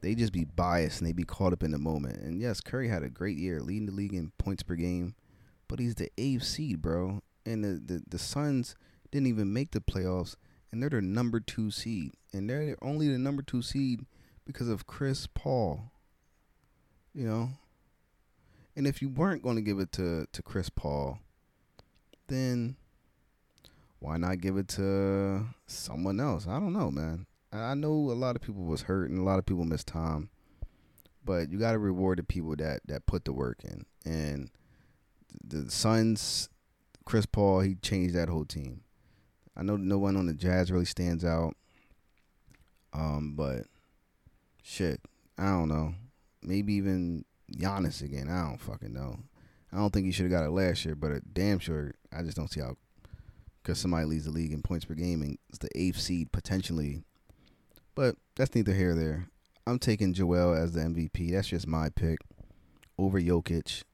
they 0.00 0.14
just 0.14 0.32
be 0.32 0.44
biased 0.44 1.00
and 1.00 1.08
they 1.08 1.12
be 1.12 1.24
caught 1.24 1.52
up 1.52 1.62
in 1.62 1.70
the 1.70 1.78
moment. 1.78 2.18
And 2.18 2.40
yes, 2.40 2.60
Curry 2.60 2.88
had 2.88 3.02
a 3.02 3.08
great 3.08 3.38
year, 3.38 3.60
leading 3.60 3.86
the 3.86 3.92
league 3.92 4.14
in 4.14 4.32
points 4.38 4.62
per 4.62 4.74
game, 4.74 5.14
but 5.68 5.78
he's 5.78 5.94
the 5.94 6.10
eighth 6.18 6.44
seed, 6.44 6.82
bro. 6.82 7.20
and 7.46 7.64
the, 7.64 7.80
the 7.94 8.02
the 8.08 8.18
Suns 8.18 8.74
didn't 9.10 9.28
even 9.28 9.52
make 9.52 9.70
the 9.70 9.80
playoffs, 9.80 10.36
and 10.74 10.82
they're 10.82 10.90
the 10.90 11.00
number 11.00 11.38
two 11.38 11.70
seed, 11.70 12.14
and 12.32 12.50
they're 12.50 12.76
only 12.82 13.06
the 13.06 13.16
number 13.16 13.42
two 13.42 13.62
seed 13.62 14.04
because 14.44 14.68
of 14.68 14.88
Chris 14.88 15.28
Paul. 15.32 15.92
You 17.14 17.28
know, 17.28 17.50
and 18.74 18.84
if 18.84 19.00
you 19.00 19.08
weren't 19.08 19.44
going 19.44 19.54
to 19.54 19.62
give 19.62 19.78
it 19.78 19.92
to 19.92 20.26
to 20.32 20.42
Chris 20.42 20.68
Paul, 20.68 21.20
then 22.26 22.74
why 24.00 24.16
not 24.16 24.40
give 24.40 24.56
it 24.56 24.66
to 24.70 25.46
someone 25.68 26.18
else? 26.18 26.48
I 26.48 26.58
don't 26.58 26.72
know, 26.72 26.90
man. 26.90 27.26
I 27.52 27.74
know 27.74 27.92
a 27.92 28.18
lot 28.18 28.34
of 28.34 28.42
people 28.42 28.64
was 28.64 28.82
hurt 28.82 29.10
and 29.10 29.20
a 29.20 29.22
lot 29.22 29.38
of 29.38 29.46
people 29.46 29.64
missed 29.64 29.86
time, 29.86 30.28
but 31.24 31.52
you 31.52 31.58
got 31.60 31.72
to 31.72 31.78
reward 31.78 32.18
the 32.18 32.24
people 32.24 32.56
that 32.56 32.80
that 32.86 33.06
put 33.06 33.26
the 33.26 33.32
work 33.32 33.58
in. 33.62 33.86
And 34.04 34.50
the 35.40 35.70
Suns, 35.70 36.48
Chris 37.04 37.26
Paul, 37.26 37.60
he 37.60 37.76
changed 37.76 38.16
that 38.16 38.28
whole 38.28 38.44
team. 38.44 38.80
I 39.56 39.62
know 39.62 39.76
no 39.76 39.98
one 39.98 40.16
on 40.16 40.26
the 40.26 40.34
Jazz 40.34 40.72
really 40.72 40.84
stands 40.84 41.24
out, 41.24 41.54
um, 42.92 43.34
but 43.36 43.66
shit, 44.62 45.00
I 45.38 45.44
don't 45.46 45.68
know. 45.68 45.94
Maybe 46.42 46.74
even 46.74 47.24
Giannis 47.52 48.02
again. 48.02 48.28
I 48.28 48.48
don't 48.48 48.60
fucking 48.60 48.92
know. 48.92 49.18
I 49.72 49.76
don't 49.76 49.92
think 49.92 50.06
he 50.06 50.12
should 50.12 50.30
have 50.30 50.32
got 50.32 50.46
it 50.46 50.50
last 50.50 50.84
year, 50.84 50.94
but 50.94 51.12
a 51.12 51.20
damn 51.20 51.58
sure 51.58 51.94
I 52.12 52.22
just 52.22 52.36
don't 52.36 52.50
see 52.50 52.60
how. 52.60 52.76
Because 53.62 53.78
somebody 53.78 54.04
leads 54.04 54.26
the 54.26 54.30
league 54.30 54.52
in 54.52 54.62
points 54.62 54.84
per 54.84 54.94
game 54.94 55.22
and 55.22 55.38
it's 55.48 55.58
the 55.58 55.70
eighth 55.74 55.98
seed 55.98 56.32
potentially. 56.32 57.02
But 57.94 58.16
that's 58.36 58.54
neither 58.54 58.74
here 58.74 58.94
nor 58.94 59.02
there. 59.02 59.28
I'm 59.66 59.78
taking 59.78 60.12
Joel 60.12 60.54
as 60.54 60.72
the 60.72 60.80
MVP. 60.80 61.32
That's 61.32 61.48
just 61.48 61.66
my 61.66 61.88
pick 61.88 62.18
over 62.98 63.20
Jokic, 63.20 63.84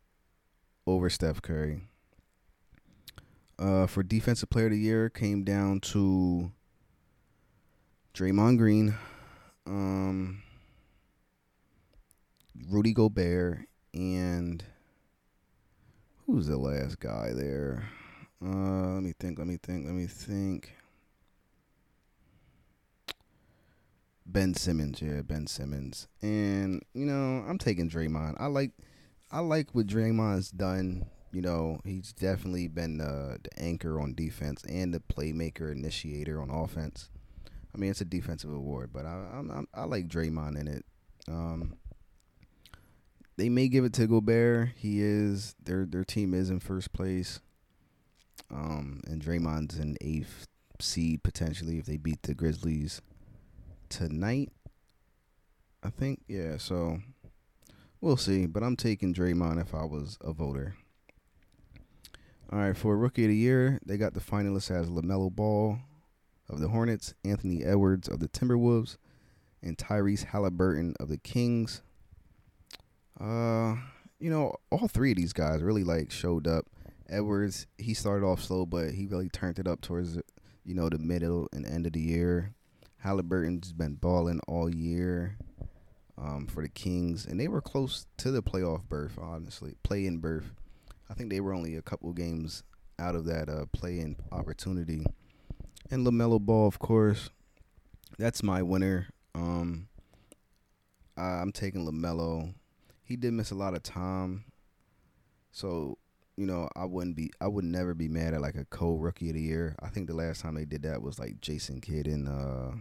over 0.87 1.09
Steph 1.09 1.41
Curry. 1.41 1.83
Uh, 3.61 3.87
for 3.87 4.03
defensive 4.03 4.49
player 4.49 4.67
of 4.67 4.73
the 4.73 4.79
year, 4.79 5.11
came 5.11 5.45
down 5.45 5.81
to 5.81 6.51
Draymond 8.15 8.57
Green, 8.57 8.95
um, 9.67 10.43
Rudy 12.71 12.95
Gobert, 12.95 13.67
and 13.93 14.65
who's 16.25 16.47
the 16.47 16.57
last 16.57 17.01
guy 17.01 17.33
there? 17.35 17.87
Uh, 18.43 18.95
let 18.95 19.03
me 19.03 19.13
think. 19.21 19.39
Let 19.39 19.47
me 19.47 19.59
think. 19.63 19.85
Let 19.85 19.95
me 19.95 20.07
think. 20.07 20.73
Ben 24.25 24.55
Simmons, 24.55 25.03
yeah, 25.03 25.23
Ben 25.23 25.47
Simmons, 25.47 26.09
and 26.23 26.83
you 26.95 27.05
know 27.05 27.45
I'm 27.47 27.59
taking 27.59 27.91
Draymond. 27.91 28.37
I 28.39 28.47
like, 28.47 28.71
I 29.31 29.41
like 29.41 29.75
what 29.75 29.87
Draymond's 29.87 30.51
done. 30.51 31.05
You 31.33 31.43
know 31.43 31.81
he's 31.85 32.13
definitely 32.13 32.67
been 32.69 32.99
the, 32.99 33.39
the 33.43 33.63
anchor 33.63 34.01
on 34.01 34.15
defense 34.15 34.65
and 34.69 34.93
the 34.93 35.01
playmaker 35.01 35.71
initiator 35.71 36.41
on 36.43 36.51
offense. 36.51 37.09
I 37.75 37.79
mean 37.79 37.91
it's 37.91 38.01
a 38.01 38.07
defensive 38.07 38.53
award, 38.53 38.91
but 38.93 39.07
I 39.07 39.13
I'm, 39.33 39.69
i 39.73 39.85
like 39.85 40.09
Draymond 40.09 40.59
in 40.61 40.69
it. 40.69 40.85
Um, 41.29 41.77
they 43.37 43.49
may 43.49 43.69
give 43.69 43.85
it 43.85 43.93
to 43.95 44.07
Gobert. 44.07 44.71
He 44.77 45.01
is 45.01 45.55
their 45.63 45.87
their 45.87 46.05
team 46.05 46.35
is 46.35 46.51
in 46.51 46.61
first 46.61 46.93
place. 46.93 47.41
Um, 48.51 49.01
and 49.07 49.23
Draymond's 49.23 49.79
in 49.79 49.97
eighth 50.01 50.49
seed 50.81 51.23
potentially 51.23 51.79
if 51.79 51.87
they 51.87 51.97
beat 51.97 52.23
the 52.23 52.35
Grizzlies 52.35 53.01
tonight. 53.89 54.51
I 55.83 55.91
think, 55.91 56.21
yeah, 56.29 56.57
so 56.59 57.01
we'll 58.01 58.17
see. 58.17 58.47
But 58.47 58.63
I'm 58.63 58.77
taking 58.77 59.15
Draymond 59.15 59.61
if 59.61 59.75
I 59.75 59.85
was 59.85 60.19
a 60.21 60.33
voter. 60.33 60.75
All 62.53 62.59
right, 62.59 62.77
for 62.77 62.97
Rookie 62.97 63.25
of 63.25 63.29
the 63.29 63.37
Year, 63.37 63.79
they 63.87 63.97
got 63.97 64.13
the 64.13 64.21
finalists 64.21 64.73
as 64.73 64.91
LaMelo 64.91 65.31
Ball 65.31 65.79
of 66.49 66.59
the 66.59 66.67
Hornets, 66.67 67.15
Anthony 67.25 67.63
Edwards 67.63 68.09
of 68.09 68.19
the 68.19 68.27
Timberwolves, 68.27 68.97
and 69.63 69.79
Tyrese 69.79 70.25
Halliburton 70.25 70.95
of 70.99 71.09
the 71.09 71.19
Kings. 71.19 71.83
Uh, 73.21 73.77
you 74.19 74.31
know, 74.31 74.57
all 74.71 74.89
three 74.89 75.13
of 75.13 75.17
these 75.17 75.33
guys 75.33 75.63
really 75.63 75.85
like 75.85 76.11
showed 76.11 76.49
up. 76.49 76.67
Edwards, 77.09 77.69
he 77.79 77.95
started 77.95 78.27
off 78.27 78.43
slow, 78.43 78.67
but 78.67 78.95
he 78.95 79.07
really 79.07 79.29
turned 79.29 79.61
it 79.61 79.69
up 79.69 79.81
towards 79.81 80.19
you 80.65 80.75
know 80.75 80.89
the 80.89 80.99
middle 80.99 81.49
and 81.53 81.65
end 81.65 81.87
of 81.87 81.93
the 81.93 82.01
year. 82.01 82.55
Halliburton's 82.99 83.73
been 83.73 83.95
balling 83.95 84.41
all 84.49 84.69
year 84.69 85.37
um, 86.19 86.49
for 86.49 86.63
the 86.65 86.69
Kings, 86.69 87.27
and 87.27 87.39
they 87.39 87.47
were 87.47 87.61
close 87.61 88.07
to 88.17 88.33
the 88.33 88.43
playoff 88.43 88.89
berth. 88.89 89.17
Honestly, 89.21 89.75
play-in 89.85 90.19
berth. 90.19 90.53
I 91.11 91.15
think 91.15 91.31
they 91.31 91.41
were 91.41 91.53
only 91.53 91.77
a 91.77 91.83
couple 91.83 92.13
games 92.13 92.63
out 92.99 93.15
of 93.15 93.25
that 93.25 93.49
uh, 93.49 93.67
play-in 93.73 94.17
opportunity. 94.31 95.05
And 95.91 96.07
LaMelo 96.07 96.41
Ball, 96.41 96.69
of 96.69 96.79
course, 96.79 97.31
that's 98.19 98.43
my 98.43 98.63
winner. 98.63 99.09
Um, 99.35 99.89
I'm 101.17 101.53
taking 101.53 101.85
LaMelo. 101.85 102.55
He 103.03 103.17
did 103.17 103.33
miss 103.33 103.51
a 103.51 103.57
lot 103.57 103.75
of 103.75 103.83
time, 103.83 104.45
so 105.51 105.99
you 106.37 106.47
know 106.47 106.69
I 106.77 106.85
wouldn't 106.85 107.17
be. 107.17 107.31
I 107.41 107.49
would 107.49 107.65
never 107.65 107.93
be 107.93 108.09
mad 108.09 108.35
at 108.35 108.41
like 108.41 108.55
a 108.55 108.65
co 108.67 108.95
rookie 108.95 109.31
of 109.31 109.35
the 109.35 109.43
year. 109.43 109.75
I 109.83 109.89
think 109.89 110.07
the 110.07 110.15
last 110.15 110.43
time 110.43 110.55
they 110.55 110.65
did 110.65 110.83
that 110.83 111.03
was 111.03 111.19
like 111.19 111.41
Jason 111.41 111.81
Kidd 111.81 112.07
and 112.07 112.29
uh, 112.29 112.77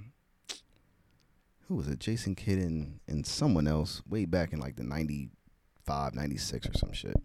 who 1.68 1.76
was 1.76 1.88
it? 1.88 2.00
Jason 2.00 2.36
Kidd 2.36 2.60
and, 2.60 3.00
and 3.08 3.26
someone 3.26 3.68
else 3.68 4.02
way 4.10 4.26
back 4.26 4.54
in 4.54 4.60
like 4.60 4.76
the 4.76 4.84
95, 4.84 6.16
96 6.16 6.68
or 6.68 6.74
some 6.74 6.92
shit. 6.94 7.16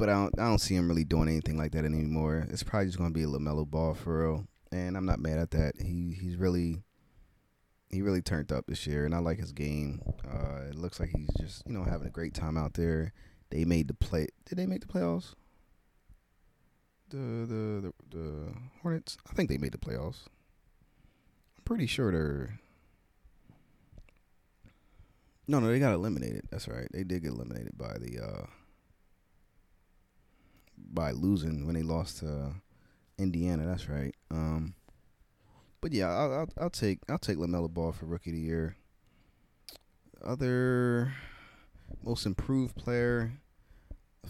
But 0.00 0.08
I 0.08 0.12
don't, 0.12 0.40
I 0.40 0.44
don't 0.44 0.58
see 0.58 0.74
him 0.74 0.88
really 0.88 1.04
doing 1.04 1.28
anything 1.28 1.58
like 1.58 1.72
that 1.72 1.84
anymore. 1.84 2.46
It's 2.48 2.62
probably 2.62 2.86
just 2.86 2.96
going 2.96 3.10
to 3.10 3.14
be 3.14 3.24
a 3.24 3.26
LaMelo 3.26 3.70
ball 3.70 3.92
for 3.92 4.22
real. 4.22 4.46
And 4.72 4.96
I'm 4.96 5.04
not 5.04 5.20
mad 5.20 5.38
at 5.38 5.50
that. 5.50 5.74
He 5.78 6.16
He's 6.18 6.36
really, 6.36 6.82
he 7.90 8.00
really 8.00 8.22
turned 8.22 8.50
up 8.50 8.64
this 8.66 8.86
year. 8.86 9.04
And 9.04 9.14
I 9.14 9.18
like 9.18 9.38
his 9.38 9.52
game. 9.52 10.00
Uh, 10.26 10.70
it 10.70 10.74
looks 10.74 11.00
like 11.00 11.10
he's 11.14 11.28
just, 11.38 11.64
you 11.66 11.74
know, 11.74 11.84
having 11.84 12.06
a 12.06 12.10
great 12.10 12.32
time 12.32 12.56
out 12.56 12.72
there. 12.72 13.12
They 13.50 13.66
made 13.66 13.88
the 13.88 13.94
play. 13.94 14.28
Did 14.46 14.56
they 14.56 14.64
make 14.64 14.80
the 14.80 14.86
playoffs? 14.86 15.34
The, 17.10 17.18
the, 17.18 17.92
the, 18.10 18.16
the 18.16 18.54
Hornets? 18.80 19.18
I 19.30 19.34
think 19.34 19.50
they 19.50 19.58
made 19.58 19.72
the 19.72 19.78
playoffs. 19.78 20.28
I'm 21.58 21.64
pretty 21.66 21.86
sure 21.86 22.10
they're 22.10 22.58
no, 25.46 25.58
no, 25.58 25.66
they 25.66 25.78
got 25.78 25.92
eliminated. 25.92 26.44
That's 26.50 26.68
right. 26.68 26.88
They 26.90 27.04
did 27.04 27.22
get 27.22 27.32
eliminated 27.32 27.76
by 27.76 27.98
the 27.98 28.18
uh 28.18 28.46
by 30.92 31.12
losing 31.12 31.66
when 31.66 31.74
they 31.74 31.82
lost 31.82 32.18
to 32.18 32.52
Indiana. 33.18 33.66
That's 33.66 33.88
right. 33.88 34.14
Um, 34.30 34.74
but 35.80 35.92
yeah, 35.92 36.08
I'll, 36.08 36.32
I'll, 36.32 36.48
I'll 36.58 36.70
take 36.70 36.98
I'll 37.08 37.18
take 37.18 37.38
LaMelo 37.38 37.70
Ball 37.70 37.92
for 37.92 38.06
Rookie 38.06 38.30
of 38.30 38.36
the 38.36 38.42
Year. 38.42 38.76
Other 40.22 41.14
most 42.02 42.26
improved 42.26 42.76
player, 42.76 43.32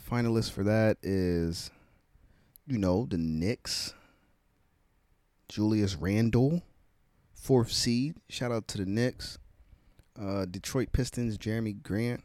finalist 0.09 0.53
for 0.53 0.63
that 0.65 0.99
is, 1.03 1.71
you 2.67 2.79
know, 2.79 3.07
the 3.07 3.19
Knicks. 3.19 3.95
Julius 5.49 5.97
Randle, 5.97 6.63
fourth 7.35 7.73
seed. 7.73 8.15
Shout 8.29 8.53
out 8.53 8.69
to 8.69 8.79
the 8.79 8.87
Knicks. 8.87 9.39
Uh, 10.21 10.45
Detroit 10.45 10.93
Pistons, 10.93 11.37
Jerami 11.37 11.83
Grant. 11.83 12.23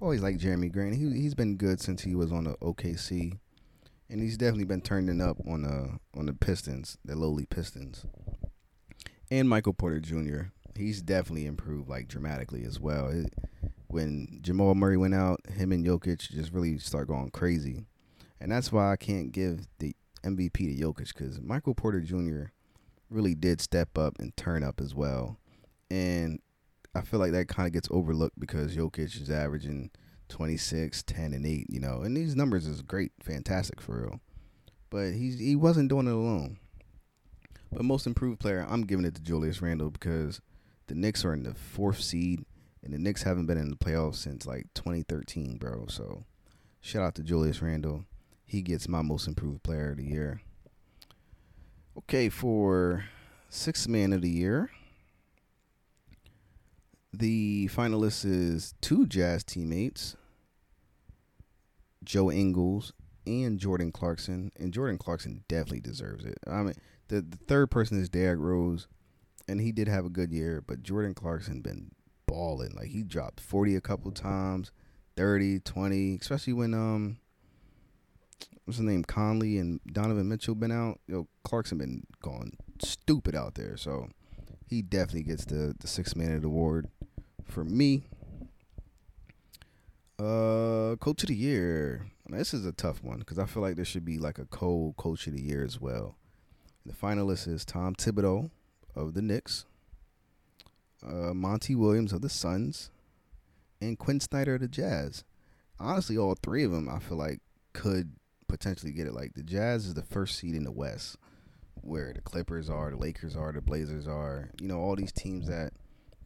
Always 0.00 0.20
like 0.20 0.38
Jerami 0.38 0.72
Grant. 0.72 0.96
He 0.96 1.08
he's 1.10 1.34
been 1.34 1.56
good 1.56 1.80
since 1.80 2.02
he 2.02 2.16
was 2.16 2.32
on 2.32 2.42
the 2.42 2.54
OKC, 2.54 3.38
and 4.08 4.22
he's 4.22 4.36
definitely 4.36 4.64
been 4.64 4.80
turning 4.80 5.20
up 5.20 5.38
on 5.48 5.62
the 5.62 5.98
on 6.18 6.26
the 6.26 6.32
Pistons, 6.32 6.98
the 7.04 7.16
lowly 7.16 7.46
Pistons. 7.46 8.06
And 9.30 9.48
Michael 9.48 9.74
Porter 9.74 10.00
Jr. 10.00 10.52
He's 10.76 11.02
definitely 11.02 11.46
improved 11.46 11.88
like 11.88 12.06
dramatically 12.08 12.64
as 12.64 12.78
well. 12.78 13.08
It, 13.08 13.32
when 13.88 14.40
Jamal 14.42 14.74
Murray 14.74 14.96
went 14.96 15.14
out, 15.14 15.40
him 15.48 15.72
and 15.72 15.84
Jokic 15.84 16.30
just 16.30 16.52
really 16.52 16.78
start 16.78 17.08
going 17.08 17.30
crazy, 17.30 17.84
and 18.40 18.52
that's 18.52 18.72
why 18.72 18.92
I 18.92 18.96
can't 18.96 19.32
give 19.32 19.66
the 19.78 19.96
MVP 20.22 20.52
to 20.52 20.84
Jokic 20.84 21.14
because 21.14 21.40
Michael 21.40 21.74
Porter 21.74 22.00
Jr. 22.00 22.50
really 23.10 23.34
did 23.34 23.60
step 23.60 23.96
up 23.96 24.18
and 24.18 24.36
turn 24.36 24.62
up 24.62 24.80
as 24.80 24.94
well. 24.94 25.38
And 25.90 26.40
I 26.94 27.02
feel 27.02 27.20
like 27.20 27.32
that 27.32 27.48
kind 27.48 27.66
of 27.66 27.72
gets 27.72 27.88
overlooked 27.90 28.38
because 28.38 28.76
Jokic 28.76 29.20
is 29.20 29.30
averaging 29.30 29.90
26, 30.28 31.02
10, 31.02 31.32
and 31.32 31.46
8, 31.46 31.66
you 31.68 31.80
know. 31.80 32.02
And 32.02 32.16
these 32.16 32.36
numbers 32.36 32.66
is 32.66 32.82
great, 32.82 33.12
fantastic 33.20 33.80
for 33.80 34.02
real. 34.02 34.20
But 34.90 35.12
he's 35.12 35.38
he 35.38 35.56
wasn't 35.56 35.88
doing 35.88 36.06
it 36.06 36.12
alone. 36.12 36.58
But 37.72 37.84
most 37.84 38.06
improved 38.06 38.40
player, 38.40 38.64
I'm 38.68 38.82
giving 38.82 39.04
it 39.04 39.14
to 39.16 39.22
Julius 39.22 39.60
Randle 39.60 39.90
because 39.90 40.40
the 40.86 40.94
Knicks 40.94 41.24
are 41.24 41.32
in 41.32 41.42
the 41.42 41.54
fourth 41.54 42.00
seed 42.00 42.44
and 42.82 42.94
the 42.94 42.98
Knicks 42.98 43.24
haven't 43.24 43.46
been 43.46 43.58
in 43.58 43.70
the 43.70 43.76
playoffs 43.76 44.16
since 44.16 44.46
like 44.46 44.72
2013, 44.74 45.58
bro. 45.58 45.86
So 45.88 46.24
shout 46.80 47.02
out 47.02 47.14
to 47.16 47.22
Julius 47.22 47.60
Randle. 47.60 48.04
He 48.44 48.62
gets 48.62 48.88
my 48.88 49.02
most 49.02 49.26
improved 49.26 49.64
player 49.64 49.90
of 49.90 49.96
the 49.96 50.04
year. 50.04 50.40
Okay, 51.98 52.28
for 52.28 53.06
sixth 53.48 53.88
man 53.88 54.12
of 54.12 54.22
the 54.22 54.30
year, 54.30 54.70
the 57.18 57.68
finalist 57.68 58.24
is 58.24 58.74
two 58.80 59.06
Jazz 59.06 59.44
teammates, 59.44 60.16
Joe 62.04 62.30
Ingles 62.30 62.92
and 63.26 63.58
Jordan 63.58 63.92
Clarkson, 63.92 64.52
and 64.58 64.72
Jordan 64.72 64.98
Clarkson 64.98 65.44
definitely 65.48 65.80
deserves 65.80 66.24
it. 66.24 66.38
I 66.46 66.62
mean, 66.62 66.74
the, 67.08 67.20
the 67.20 67.38
third 67.48 67.70
person 67.70 68.00
is 68.00 68.08
Derrick 68.08 68.40
Rose, 68.40 68.86
and 69.48 69.60
he 69.60 69.72
did 69.72 69.88
have 69.88 70.04
a 70.04 70.10
good 70.10 70.32
year, 70.32 70.62
but 70.66 70.82
Jordan 70.82 71.14
Clarkson 71.14 71.60
been 71.60 71.90
balling. 72.26 72.74
Like 72.76 72.88
he 72.88 73.02
dropped 73.02 73.40
40 73.40 73.76
a 73.76 73.80
couple 73.80 74.10
times, 74.12 74.70
30, 75.16 75.60
20, 75.60 76.18
especially 76.20 76.52
when 76.52 76.74
um 76.74 77.18
what's 78.64 78.78
his 78.78 78.86
name 78.86 79.04
Conley 79.04 79.58
and 79.58 79.80
Donovan 79.90 80.28
Mitchell 80.28 80.54
been 80.54 80.72
out. 80.72 81.00
Yo, 81.06 81.28
Clarkson 81.44 81.78
been 81.78 82.02
going 82.20 82.56
stupid 82.82 83.34
out 83.34 83.54
there. 83.54 83.76
So 83.76 84.08
he 84.68 84.82
definitely 84.82 85.22
gets 85.22 85.44
the 85.44 85.74
the 85.78 85.86
six 85.86 86.16
man 86.16 86.40
the 86.40 86.46
award 86.46 86.88
for 87.46 87.64
me. 87.64 88.04
Uh, 90.18 90.96
coach 90.96 91.22
of 91.22 91.28
the 91.28 91.34
year. 91.34 92.06
This 92.28 92.52
is 92.52 92.66
a 92.66 92.72
tough 92.72 93.02
one 93.02 93.20
because 93.20 93.38
I 93.38 93.46
feel 93.46 93.62
like 93.62 93.76
there 93.76 93.84
should 93.84 94.04
be 94.04 94.18
like 94.18 94.38
a 94.38 94.46
co 94.46 94.94
coach 94.96 95.26
of 95.26 95.34
the 95.34 95.42
year 95.42 95.64
as 95.64 95.80
well. 95.80 96.16
The 96.84 96.92
finalist 96.92 97.48
is 97.48 97.64
Tom 97.64 97.94
Thibodeau 97.94 98.50
of 98.94 99.14
the 99.14 99.22
Knicks, 99.22 99.66
uh, 101.06 101.34
Monty 101.34 101.74
Williams 101.74 102.12
of 102.12 102.22
the 102.22 102.28
Suns, 102.28 102.90
and 103.80 103.98
Quin 103.98 104.20
Snyder 104.20 104.54
of 104.54 104.60
the 104.60 104.68
Jazz. 104.68 105.24
Honestly, 105.78 106.16
all 106.16 106.34
three 106.34 106.64
of 106.64 106.72
them 106.72 106.88
I 106.88 106.98
feel 106.98 107.18
like 107.18 107.40
could 107.72 108.12
potentially 108.48 108.92
get 108.92 109.06
it. 109.06 109.14
Like 109.14 109.34
the 109.34 109.42
Jazz 109.42 109.86
is 109.86 109.94
the 109.94 110.02
first 110.02 110.38
seed 110.38 110.54
in 110.54 110.64
the 110.64 110.72
West, 110.72 111.16
where 111.74 112.12
the 112.12 112.22
Clippers 112.22 112.70
are, 112.70 112.90
the 112.90 112.96
Lakers 112.96 113.36
are, 113.36 113.52
the 113.52 113.60
Blazers 113.60 114.08
are. 114.08 114.50
You 114.60 114.68
know, 114.68 114.78
all 114.78 114.96
these 114.96 115.12
teams 115.12 115.48
that 115.48 115.72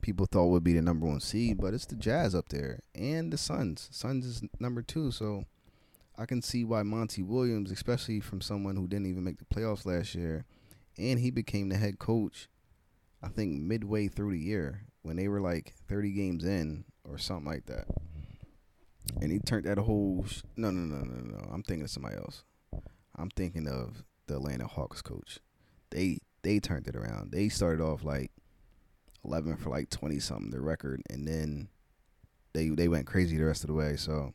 people 0.01 0.26
thought 0.26 0.48
would 0.48 0.64
be 0.64 0.72
the 0.72 0.82
number 0.82 1.07
one 1.07 1.20
seed, 1.20 1.61
but 1.61 1.74
it's 1.74 1.86
the 1.86 1.96
Jazz 1.96 2.34
up 2.34 2.48
there 2.48 2.80
and 2.94 3.32
the 3.32 3.38
Suns. 3.38 3.88
Suns 3.92 4.24
is 4.26 4.42
number 4.59 4.82
two, 4.82 5.11
so 5.11 5.44
I 6.18 6.26
can 6.26 6.42
see 6.42 6.64
why 6.64 6.82
Monty 6.82 7.22
Williams, 7.22 7.70
especially 7.70 8.20
from 8.20 8.40
someone 8.40 8.76
who 8.76 8.86
didn't 8.86 9.07
even 9.07 9.24
make 9.24 9.38
the 9.38 9.44
playoffs 9.44 9.86
last 9.86 10.14
year, 10.14 10.44
and 10.98 11.18
he 11.18 11.30
became 11.30 11.68
the 11.68 11.76
head 11.76 11.98
coach. 11.98 12.48
I 13.22 13.28
think 13.28 13.61
midway 13.61 14.09
through 14.09 14.32
the 14.32 14.38
year 14.38 14.82
when 15.03 15.16
they 15.16 15.28
were 15.28 15.40
like 15.40 15.74
30 15.88 16.12
games 16.12 16.44
in 16.44 16.84
or 17.05 17.18
something 17.18 17.46
like 17.51 17.66
that. 17.66 17.86
And 19.20 19.32
he 19.32 19.38
turned 19.38 19.64
that 19.64 19.78
whole 19.78 20.24
sh- 20.26 20.42
no 20.57 20.70
no 20.70 20.80
no 20.80 21.05
no 21.05 21.20
no. 21.20 21.51
I'm 21.53 21.62
thinking 21.62 21.84
of 21.84 21.90
somebody 21.90 22.16
else. 22.16 22.44
I'm 23.16 23.30
thinking 23.30 23.66
of 23.66 24.05
the 24.26 24.36
Atlanta 24.36 24.66
Hawks 24.66 25.03
coach. 25.03 25.40
They 25.90 26.18
they 26.42 26.61
turned 26.61 26.86
it 26.86 26.96
around. 26.96 27.32
They 27.32 27.48
started 27.48 27.82
off 27.82 28.05
like 28.05 28.30
11 29.24 29.56
for 29.56 29.70
like 29.70 29.90
20 29.90 30.18
something 30.18 30.50
the 30.50 30.60
record 30.60 31.02
and 31.10 31.26
then 31.26 31.68
they 32.52 32.68
they 32.68 32.88
went 32.88 33.06
crazy 33.06 33.36
the 33.36 33.44
rest 33.44 33.62
of 33.62 33.68
the 33.68 33.74
way. 33.74 33.96
So 33.96 34.34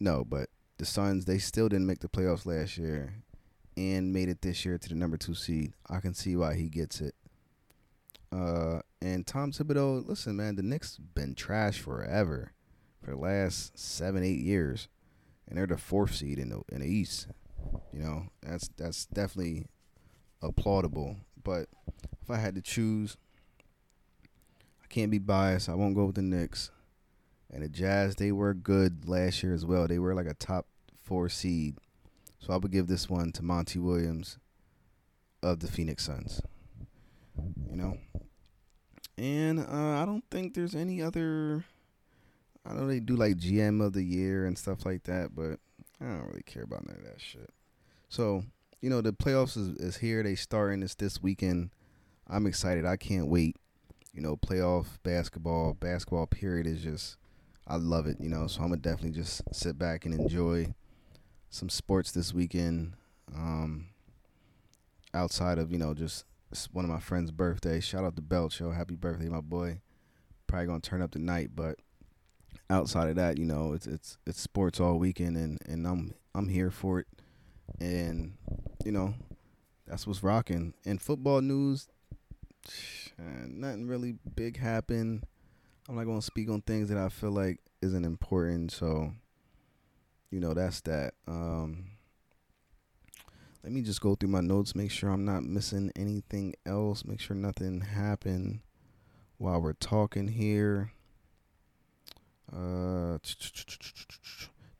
no, 0.00 0.24
but 0.24 0.48
the 0.78 0.84
Suns 0.84 1.24
they 1.24 1.38
still 1.38 1.68
didn't 1.68 1.86
make 1.86 2.00
the 2.00 2.08
playoffs 2.08 2.46
last 2.46 2.78
year 2.78 3.14
and 3.76 4.12
made 4.12 4.28
it 4.28 4.42
this 4.42 4.64
year 4.64 4.78
to 4.78 4.88
the 4.88 4.94
number 4.94 5.16
2 5.16 5.34
seed. 5.34 5.72
I 5.88 6.00
can 6.00 6.14
see 6.14 6.36
why 6.36 6.54
he 6.54 6.68
gets 6.68 7.00
it. 7.00 7.14
Uh 8.32 8.80
and 9.00 9.26
Tom 9.26 9.52
Thibodeau, 9.52 10.06
listen 10.06 10.36
man, 10.36 10.56
the 10.56 10.62
Knicks 10.62 10.96
been 10.96 11.34
trash 11.34 11.78
forever 11.80 12.52
for 13.02 13.10
the 13.10 13.16
last 13.16 13.78
7 13.78 14.22
8 14.22 14.38
years 14.38 14.88
and 15.48 15.58
they're 15.58 15.66
the 15.66 15.78
fourth 15.78 16.14
seed 16.14 16.38
in 16.38 16.50
the 16.50 16.62
in 16.70 16.80
the 16.80 16.86
East. 16.86 17.28
You 17.92 18.00
know, 18.00 18.28
that's 18.42 18.68
that's 18.76 19.06
definitely 19.06 19.66
applaudable. 20.42 21.16
But 21.42 21.68
if 22.22 22.30
I 22.30 22.36
had 22.36 22.54
to 22.54 22.62
choose 22.62 23.16
can't 24.88 25.10
be 25.10 25.18
biased. 25.18 25.68
I 25.68 25.74
won't 25.74 25.94
go 25.94 26.06
with 26.06 26.16
the 26.16 26.22
Knicks. 26.22 26.70
And 27.50 27.62
the 27.62 27.68
Jazz, 27.68 28.16
they 28.16 28.32
were 28.32 28.52
good 28.54 29.08
last 29.08 29.42
year 29.42 29.54
as 29.54 29.64
well. 29.64 29.88
They 29.88 29.98
were 29.98 30.14
like 30.14 30.26
a 30.26 30.34
top 30.34 30.66
four 31.02 31.28
seed. 31.28 31.78
So 32.38 32.52
I 32.52 32.56
would 32.56 32.70
give 32.70 32.86
this 32.86 33.08
one 33.08 33.32
to 33.32 33.42
Monty 33.42 33.78
Williams 33.78 34.38
of 35.42 35.60
the 35.60 35.66
Phoenix 35.66 36.04
Suns. 36.04 36.42
You 37.70 37.76
know? 37.76 37.98
And 39.16 39.60
uh, 39.60 40.02
I 40.02 40.04
don't 40.04 40.24
think 40.30 40.54
there's 40.54 40.74
any 40.74 41.02
other. 41.02 41.64
I 42.64 42.70
don't 42.70 42.80
know 42.80 42.86
they 42.86 43.00
do 43.00 43.16
like 43.16 43.38
GM 43.38 43.84
of 43.84 43.94
the 43.94 44.02
year 44.02 44.44
and 44.44 44.58
stuff 44.58 44.84
like 44.84 45.04
that, 45.04 45.34
but 45.34 45.58
I 46.00 46.04
don't 46.04 46.26
really 46.26 46.42
care 46.44 46.62
about 46.62 46.86
none 46.86 46.96
of 46.96 47.04
that 47.04 47.20
shit. 47.20 47.50
So, 48.08 48.44
you 48.80 48.90
know, 48.90 49.00
the 49.00 49.12
playoffs 49.12 49.56
is, 49.56 49.68
is 49.76 49.96
here. 49.96 50.22
They 50.22 50.34
starting 50.34 50.80
this 50.80 50.94
this 50.94 51.22
weekend. 51.22 51.70
I'm 52.28 52.46
excited. 52.46 52.84
I 52.84 52.96
can't 52.96 53.26
wait 53.28 53.56
you 54.12 54.20
know, 54.20 54.36
playoff 54.36 54.86
basketball, 55.02 55.74
basketball 55.74 56.26
period 56.26 56.66
is 56.66 56.82
just 56.82 57.16
I 57.66 57.76
love 57.76 58.06
it, 58.06 58.18
you 58.20 58.28
know. 58.28 58.46
So 58.46 58.62
I'm 58.62 58.68
gonna 58.68 58.80
definitely 58.80 59.18
just 59.18 59.42
sit 59.52 59.78
back 59.78 60.04
and 60.04 60.14
enjoy 60.14 60.74
some 61.50 61.68
sports 61.68 62.12
this 62.12 62.32
weekend. 62.32 62.94
Um, 63.34 63.88
outside 65.14 65.58
of 65.58 65.70
you 65.72 65.78
know 65.78 65.94
just 65.94 66.24
one 66.72 66.84
of 66.84 66.90
my 66.90 67.00
friend's 67.00 67.30
birthday. 67.30 67.80
Shout 67.80 68.04
out 68.04 68.16
to 68.16 68.22
Belch, 68.22 68.60
yo, 68.60 68.70
happy 68.70 68.94
birthday, 68.94 69.28
my 69.28 69.40
boy. 69.40 69.80
Probably 70.46 70.66
gonna 70.66 70.80
turn 70.80 71.02
up 71.02 71.10
tonight, 71.10 71.50
but 71.54 71.76
outside 72.70 73.08
of 73.08 73.16
that, 73.16 73.38
you 73.38 73.44
know, 73.44 73.72
it's 73.72 73.86
it's 73.86 74.16
it's 74.26 74.40
sports 74.40 74.80
all 74.80 74.98
weekend, 74.98 75.36
and 75.36 75.58
and 75.66 75.86
I'm 75.86 76.14
I'm 76.34 76.48
here 76.48 76.70
for 76.70 77.00
it, 77.00 77.06
and 77.80 78.34
you 78.84 78.92
know, 78.92 79.14
that's 79.86 80.06
what's 80.06 80.22
rocking. 80.22 80.74
And 80.86 81.00
football 81.00 81.40
news, 81.42 81.88
nothing 83.18 83.86
really 83.86 84.16
big 84.36 84.58
happened. 84.58 85.24
I'm 85.88 85.96
not 85.96 86.04
gonna 86.04 86.22
speak 86.22 86.50
on 86.50 86.60
things 86.62 86.88
that 86.88 86.98
I 86.98 87.08
feel 87.08 87.30
like 87.30 87.60
isn't 87.80 88.04
important. 88.04 88.72
So, 88.72 89.12
you 90.30 90.40
know, 90.40 90.54
that's 90.54 90.80
that. 90.82 91.14
Um, 91.26 91.92
let 93.64 93.72
me 93.72 93.82
just 93.82 94.00
go 94.00 94.14
through 94.14 94.30
my 94.30 94.40
notes, 94.40 94.74
make 94.74 94.90
sure 94.90 95.10
I'm 95.10 95.24
not 95.24 95.42
missing 95.42 95.90
anything 95.96 96.54
else, 96.64 97.04
make 97.04 97.20
sure 97.20 97.36
nothing 97.36 97.80
happened 97.80 98.60
while 99.38 99.60
we're 99.60 99.72
talking 99.72 100.28
here. 100.28 100.92
Uh, 102.50 103.18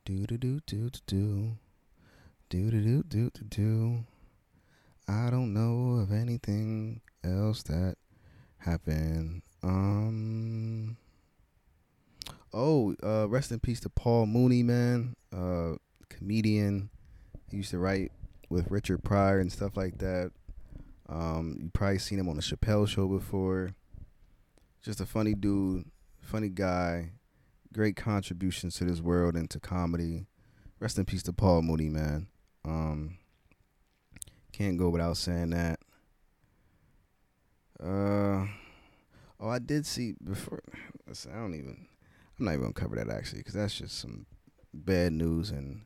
do 0.05 0.25
do 0.25 0.37
do 0.37 0.59
do 0.65 0.89
do 0.89 0.89
do 1.05 1.57
do 2.49 2.71
do 2.71 3.03
do 3.03 3.29
do 3.31 3.43
do. 3.47 4.05
I 5.07 5.29
don't 5.29 5.53
know 5.53 5.99
of 6.01 6.11
anything 6.11 7.01
else 7.23 7.63
that 7.63 7.95
happened? 8.59 9.41
Um. 9.63 10.97
Oh, 12.51 12.95
uh, 13.03 13.27
rest 13.29 13.51
in 13.51 13.59
peace 13.59 13.79
to 13.81 13.89
Paul 13.89 14.25
Mooney, 14.25 14.63
man. 14.63 15.15
Uh, 15.31 15.75
comedian. 16.09 16.89
He 17.51 17.57
used 17.57 17.71
to 17.71 17.79
write 17.79 18.11
with 18.49 18.71
Richard 18.71 19.03
Pryor 19.03 19.39
and 19.39 19.51
stuff 19.51 19.77
like 19.77 19.99
that. 19.99 20.31
Um, 21.07 21.57
you 21.61 21.69
probably 21.73 21.99
seen 21.99 22.19
him 22.19 22.29
on 22.29 22.35
the 22.35 22.41
Chappelle 22.41 22.87
Show 22.87 23.07
before. 23.07 23.75
Just 24.83 25.01
a 25.01 25.05
funny 25.05 25.33
dude, 25.33 25.85
funny 26.21 26.49
guy, 26.49 27.11
great 27.73 27.95
contributions 27.95 28.75
to 28.75 28.85
this 28.85 29.01
world 29.01 29.35
and 29.35 29.49
to 29.49 29.59
comedy. 29.59 30.25
Rest 30.79 30.97
in 30.97 31.05
peace 31.05 31.23
to 31.23 31.33
Paul 31.33 31.63
Mooney, 31.63 31.89
man. 31.89 32.27
Um, 32.63 33.17
can't 34.51 34.77
go 34.77 34.89
without 34.89 35.17
saying 35.17 35.49
that. 35.49 35.79
Uh, 37.81 38.45
oh, 39.39 39.49
I 39.49 39.59
did 39.59 39.85
see 39.85 40.15
before. 40.23 40.61
Listen, 41.07 41.31
I 41.33 41.37
don't 41.37 41.55
even. 41.55 41.87
I'm 42.37 42.45
not 42.45 42.51
even 42.51 42.61
gonna 42.63 42.73
cover 42.73 42.95
that 42.95 43.09
actually, 43.09 43.39
because 43.39 43.53
that's 43.53 43.77
just 43.77 43.99
some 43.99 44.25
bad 44.73 45.13
news, 45.13 45.49
and 45.51 45.81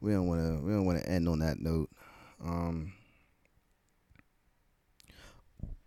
we 0.00 0.12
don't 0.12 0.26
want 0.26 0.40
to. 0.40 0.64
We 0.64 0.72
don't 0.72 0.86
want 0.86 1.02
to 1.02 1.08
end 1.08 1.28
on 1.28 1.38
that 1.40 1.60
note. 1.60 1.90
Um. 2.42 2.92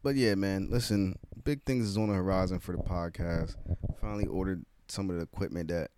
But 0.04 0.16
yeah, 0.16 0.36
man. 0.36 0.70
Listen, 0.70 1.18
big 1.43 1.64
things 1.64 1.88
is 1.88 1.98
on 1.98 2.10
the 2.10 2.16
horizon 2.16 2.60
for 2.60 2.74
the 2.74 2.84
podcast. 2.84 3.56
Finally 4.00 4.28
ordered 4.28 4.66
some 4.88 5.10
of 5.10 5.16
the 5.16 5.24
equipment 5.24 5.70
that 5.70 5.91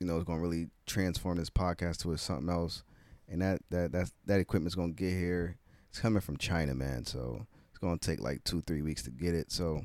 you 0.00 0.06
know 0.06 0.18
is 0.18 0.24
gonna 0.24 0.40
really 0.40 0.68
transform 0.86 1.38
this 1.38 1.50
podcast 1.50 2.02
to 2.02 2.16
something 2.16 2.48
else, 2.48 2.82
and 3.28 3.42
that 3.42 3.62
that 3.70 3.92
that 3.92 4.10
that 4.26 4.40
equipment's 4.40 4.74
gonna 4.74 4.92
get 4.92 5.12
here. 5.12 5.56
It's 5.90 6.00
coming 6.00 6.20
from 6.20 6.36
China, 6.36 6.74
man. 6.74 7.04
So 7.06 7.46
it's 7.78 7.84
gonna 7.84 7.96
take 7.96 8.20
like 8.20 8.42
two, 8.42 8.60
three 8.62 8.82
weeks 8.82 9.04
to 9.04 9.10
get 9.12 9.36
it. 9.36 9.52
So 9.52 9.82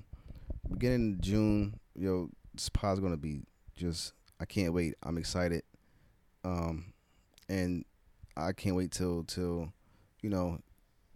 beginning 0.68 1.20
June, 1.22 1.80
yo, 1.96 2.30
this 2.56 2.68
pod's 2.68 3.00
gonna 3.00 3.18
be 3.18 3.44
just 3.76 4.14
I 4.40 4.46
can't 4.46 4.74
wait. 4.74 4.96
I'm 5.04 5.20
excited. 5.20 5.62
Um 6.44 6.94
and 7.48 7.86
I 8.36 8.52
can't 8.54 8.76
wait 8.76 8.90
till 8.90 9.24
till, 9.26 9.72
you 10.22 10.30
know, 10.32 10.58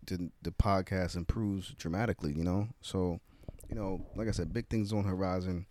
the 0.05 0.29
the 0.43 0.51
podcast 0.51 1.15
improves 1.15 1.73
dramatically, 1.79 2.31
you 2.33 2.43
know? 2.43 2.67
So, 2.81 3.21
you 3.69 3.75
know, 3.75 4.05
like 4.15 4.27
I 4.27 4.31
said, 4.31 4.53
big 4.53 4.67
things 4.69 4.93
on 4.93 5.03
horizon. 5.03 5.65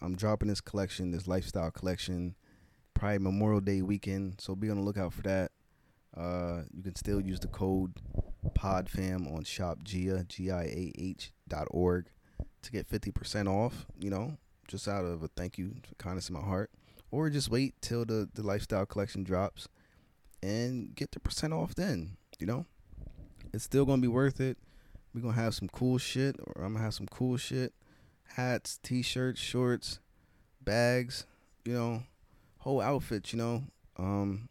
I'm 0.00 0.16
dropping 0.16 0.48
this 0.48 0.62
collection, 0.62 1.10
this 1.10 1.28
lifestyle 1.28 1.70
collection, 1.70 2.36
probably 2.94 3.18
Memorial 3.18 3.60
Day 3.60 3.82
weekend. 3.82 4.40
So 4.40 4.54
be 4.54 4.70
on 4.70 4.76
the 4.78 4.82
lookout 4.82 5.12
for 5.12 5.22
that. 5.22 5.50
Uh, 6.18 6.62
you 6.74 6.82
can 6.82 6.96
still 6.96 7.20
use 7.20 7.38
the 7.38 7.48
code 7.48 7.92
PodFam 8.58 9.32
on 9.32 9.44
ShopGiah, 9.44 10.26
G-I-A-H 10.26 11.32
dot 11.46 11.68
org 11.70 12.06
to 12.62 12.72
get 12.72 12.88
50% 12.88 13.48
off, 13.48 13.86
you 14.00 14.10
know, 14.10 14.36
just 14.66 14.88
out 14.88 15.04
of 15.04 15.22
a 15.22 15.28
thank 15.28 15.58
you, 15.58 15.76
kindness 15.98 16.28
in 16.28 16.34
my 16.34 16.40
heart. 16.40 16.70
Or 17.10 17.30
just 17.30 17.50
wait 17.50 17.74
till 17.80 18.04
the, 18.04 18.28
the 18.34 18.42
lifestyle 18.42 18.84
collection 18.84 19.22
drops 19.22 19.68
and 20.42 20.94
get 20.94 21.12
the 21.12 21.20
percent 21.20 21.52
off 21.52 21.74
then. 21.74 22.16
You 22.38 22.46
know, 22.46 22.66
it's 23.52 23.64
still 23.64 23.84
gonna 23.84 24.02
be 24.02 24.08
worth 24.08 24.40
it. 24.40 24.58
We're 25.14 25.22
gonna 25.22 25.34
have 25.34 25.54
some 25.54 25.68
cool 25.68 25.98
shit, 25.98 26.36
or 26.38 26.64
I'm 26.64 26.74
gonna 26.74 26.84
have 26.84 26.94
some 26.94 27.06
cool 27.06 27.36
shit, 27.36 27.72
hats, 28.34 28.78
t-shirts, 28.82 29.40
shorts, 29.40 30.00
bags. 30.62 31.26
You 31.64 31.72
know, 31.74 32.02
whole 32.58 32.80
outfits. 32.80 33.32
You 33.32 33.38
know, 33.38 33.62
um, 33.96 34.48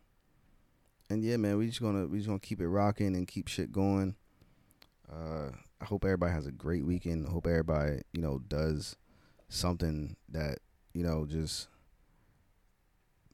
and 1.10 1.24
yeah, 1.24 1.38
man, 1.38 1.58
we 1.58 1.68
just 1.68 1.82
gonna 1.82 2.08
we 2.08 2.18
just 2.18 2.28
gonna 2.28 2.39
keep 2.39 2.62
it 2.62 2.68
rocking 2.68 3.16
and 3.16 3.28
keep 3.28 3.47
shit 3.47 3.72
going. 3.72 4.16
Uh, 5.12 5.49
I 5.80 5.86
hope 5.86 6.03
everybody 6.03 6.34
has 6.34 6.45
a 6.45 6.51
great 6.51 6.86
weekend. 6.86 7.28
I 7.28 7.32
hope 7.32 7.47
everybody, 7.47 8.01
you 8.12 8.22
know, 8.22 8.39
does 8.39 8.95
something 9.49 10.16
that, 10.30 10.60
you 10.93 11.03
know, 11.03 11.26
just 11.26 11.70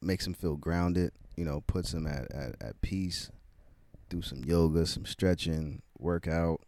makes 0.02 0.26
them 0.26 0.34
feel 0.34 0.56
grounded, 0.56 1.14
you 1.36 1.46
know, 1.46 1.62
puts 1.62 1.92
them 1.92 2.06
at, 2.06 2.32
at, 2.32 2.56
at 2.62 2.82
peace. 2.82 3.32
Do 4.10 4.22
some 4.22 4.44
yoga, 4.44 4.86
some 4.86 5.06
stretching, 5.06 5.82
work 5.98 6.28
out, 6.28 6.60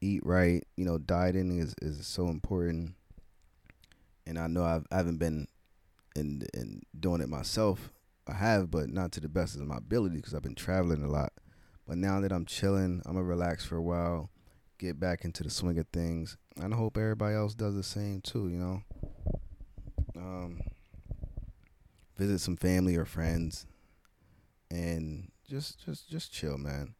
eat 0.00 0.20
right. 0.24 0.62
You 0.76 0.84
know, 0.84 0.98
dieting 0.98 1.58
is, 1.58 1.74
is 1.82 2.06
so 2.06 2.28
important. 2.28 2.94
And 4.26 4.38
I 4.38 4.46
know 4.46 4.62
I've, 4.62 4.86
I 4.92 4.98
haven't 4.98 5.18
been 5.18 5.48
in, 6.14 6.42
in 6.54 6.82
doing 6.98 7.22
it 7.22 7.28
myself. 7.28 7.90
I 8.26 8.34
have, 8.34 8.70
but 8.70 8.88
not 8.88 9.12
to 9.12 9.20
the 9.20 9.28
best 9.28 9.56
of 9.56 9.62
my 9.62 9.78
ability 9.78 10.16
because 10.16 10.34
I've 10.34 10.42
been 10.42 10.54
traveling 10.54 11.02
a 11.02 11.08
lot. 11.08 11.32
But 11.86 11.98
now 11.98 12.20
that 12.20 12.32
I'm 12.32 12.46
chilling, 12.46 13.02
I'm 13.04 13.14
gonna 13.14 13.24
relax 13.24 13.64
for 13.64 13.76
a 13.76 13.82
while, 13.82 14.30
get 14.78 15.00
back 15.00 15.24
into 15.24 15.42
the 15.42 15.50
swing 15.50 15.78
of 15.78 15.86
things, 15.92 16.36
and 16.60 16.72
I 16.72 16.76
hope 16.76 16.96
everybody 16.96 17.34
else 17.34 17.54
does 17.54 17.74
the 17.74 17.82
same 17.82 18.20
too. 18.20 18.48
You 18.48 18.58
know, 18.58 18.82
um, 20.16 20.60
visit 22.16 22.38
some 22.38 22.56
family 22.56 22.96
or 22.96 23.04
friends, 23.04 23.66
and 24.70 25.30
just 25.48 25.84
just 25.84 26.08
just 26.08 26.32
chill, 26.32 26.58
man. 26.58 26.94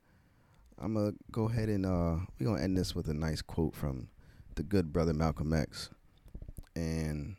I'm 0.78 0.94
gonna 0.94 1.12
go 1.30 1.48
ahead 1.48 1.68
and 1.68 1.86
uh, 1.86 2.16
we're 2.38 2.46
gonna 2.46 2.62
end 2.62 2.76
this 2.76 2.94
with 2.94 3.08
a 3.08 3.14
nice 3.14 3.42
quote 3.42 3.76
from 3.76 4.08
the 4.56 4.64
good 4.64 4.92
brother 4.92 5.14
Malcolm 5.14 5.52
X, 5.52 5.90
and 6.74 7.36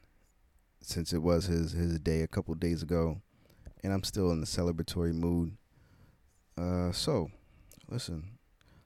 since 0.82 1.12
it 1.12 1.22
was 1.22 1.48
his 1.48 1.74
his 1.74 2.00
day 2.00 2.22
a 2.22 2.28
couple 2.28 2.56
days 2.56 2.82
ago, 2.82 3.22
and 3.84 3.92
I'm 3.92 4.04
still 4.04 4.32
in 4.32 4.40
the 4.40 4.48
celebratory 4.48 5.14
mood. 5.14 5.58
Uh, 6.58 6.92
so, 6.92 7.30
listen, 7.90 8.38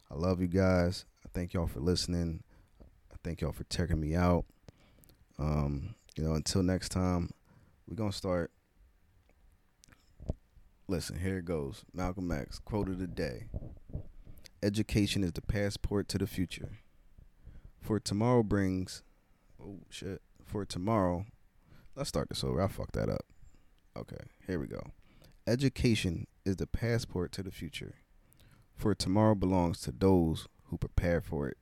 I 0.09 0.15
love 0.15 0.41
you 0.41 0.47
guys. 0.47 1.05
I 1.25 1.29
thank 1.33 1.53
y'all 1.53 1.67
for 1.67 1.79
listening. 1.79 2.43
I 3.11 3.15
thank 3.23 3.41
y'all 3.41 3.51
for 3.51 3.65
checking 3.65 3.99
me 3.99 4.15
out. 4.15 4.45
Um, 5.37 5.95
you 6.15 6.23
know, 6.23 6.33
until 6.33 6.63
next 6.63 6.89
time, 6.89 7.31
we're 7.87 7.95
gonna 7.95 8.11
start. 8.11 8.51
Listen, 10.87 11.19
here 11.19 11.37
it 11.37 11.45
goes. 11.45 11.83
Malcolm 11.93 12.31
X, 12.31 12.59
quote 12.59 12.89
of 12.89 12.97
the 12.97 13.07
day. 13.07 13.47
Education 14.63 15.23
is 15.23 15.33
the 15.33 15.41
passport 15.41 16.07
to 16.09 16.17
the 16.17 16.25
future. 16.25 16.79
For 17.81 17.99
tomorrow 17.99 18.41
brings 18.41 19.03
oh 19.61 19.79
shit. 19.89 20.21
For 20.45 20.65
tomorrow 20.65 21.25
let's 21.95 22.09
start 22.09 22.29
this 22.29 22.43
over. 22.43 22.61
I 22.61 22.67
fucked 22.67 22.93
that 22.93 23.09
up. 23.09 23.25
Okay, 23.97 24.25
here 24.45 24.59
we 24.59 24.67
go. 24.67 24.91
Education 25.47 26.27
is 26.45 26.57
the 26.57 26.67
passport 26.67 27.31
to 27.31 27.41
the 27.41 27.49
future. 27.49 27.95
For 28.75 28.93
tomorrow 28.93 29.33
belongs 29.33 29.81
to 29.81 29.91
those 29.91 30.47
who 30.65 30.77
prepare 30.77 31.19
for 31.19 31.47
it 31.47 31.57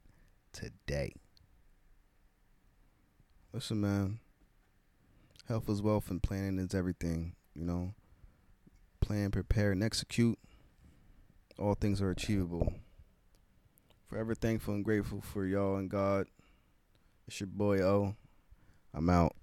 today. 0.51 1.13
Listen, 3.53 3.79
man. 3.79 4.19
Health 5.47 5.69
is 5.69 5.81
wealth 5.81 6.09
and 6.09 6.21
planning 6.21 6.59
is 6.59 6.75
everything. 6.75 7.35
You 7.53 7.63
know, 7.63 7.93
plan, 8.99 9.31
prepare, 9.31 9.71
and 9.71 9.81
execute. 9.81 10.37
All 11.57 11.75
things 11.75 12.01
are 12.01 12.11
achievable. 12.11 12.73
Forever 14.09 14.35
thankful 14.35 14.73
and 14.73 14.83
grateful 14.83 15.21
for 15.21 15.45
y'all 15.45 15.77
and 15.77 15.89
God. 15.89 16.27
It's 17.27 17.39
your 17.39 17.47
boy 17.47 17.79
O. 17.79 18.15
I'm 18.93 19.09
out. 19.09 19.37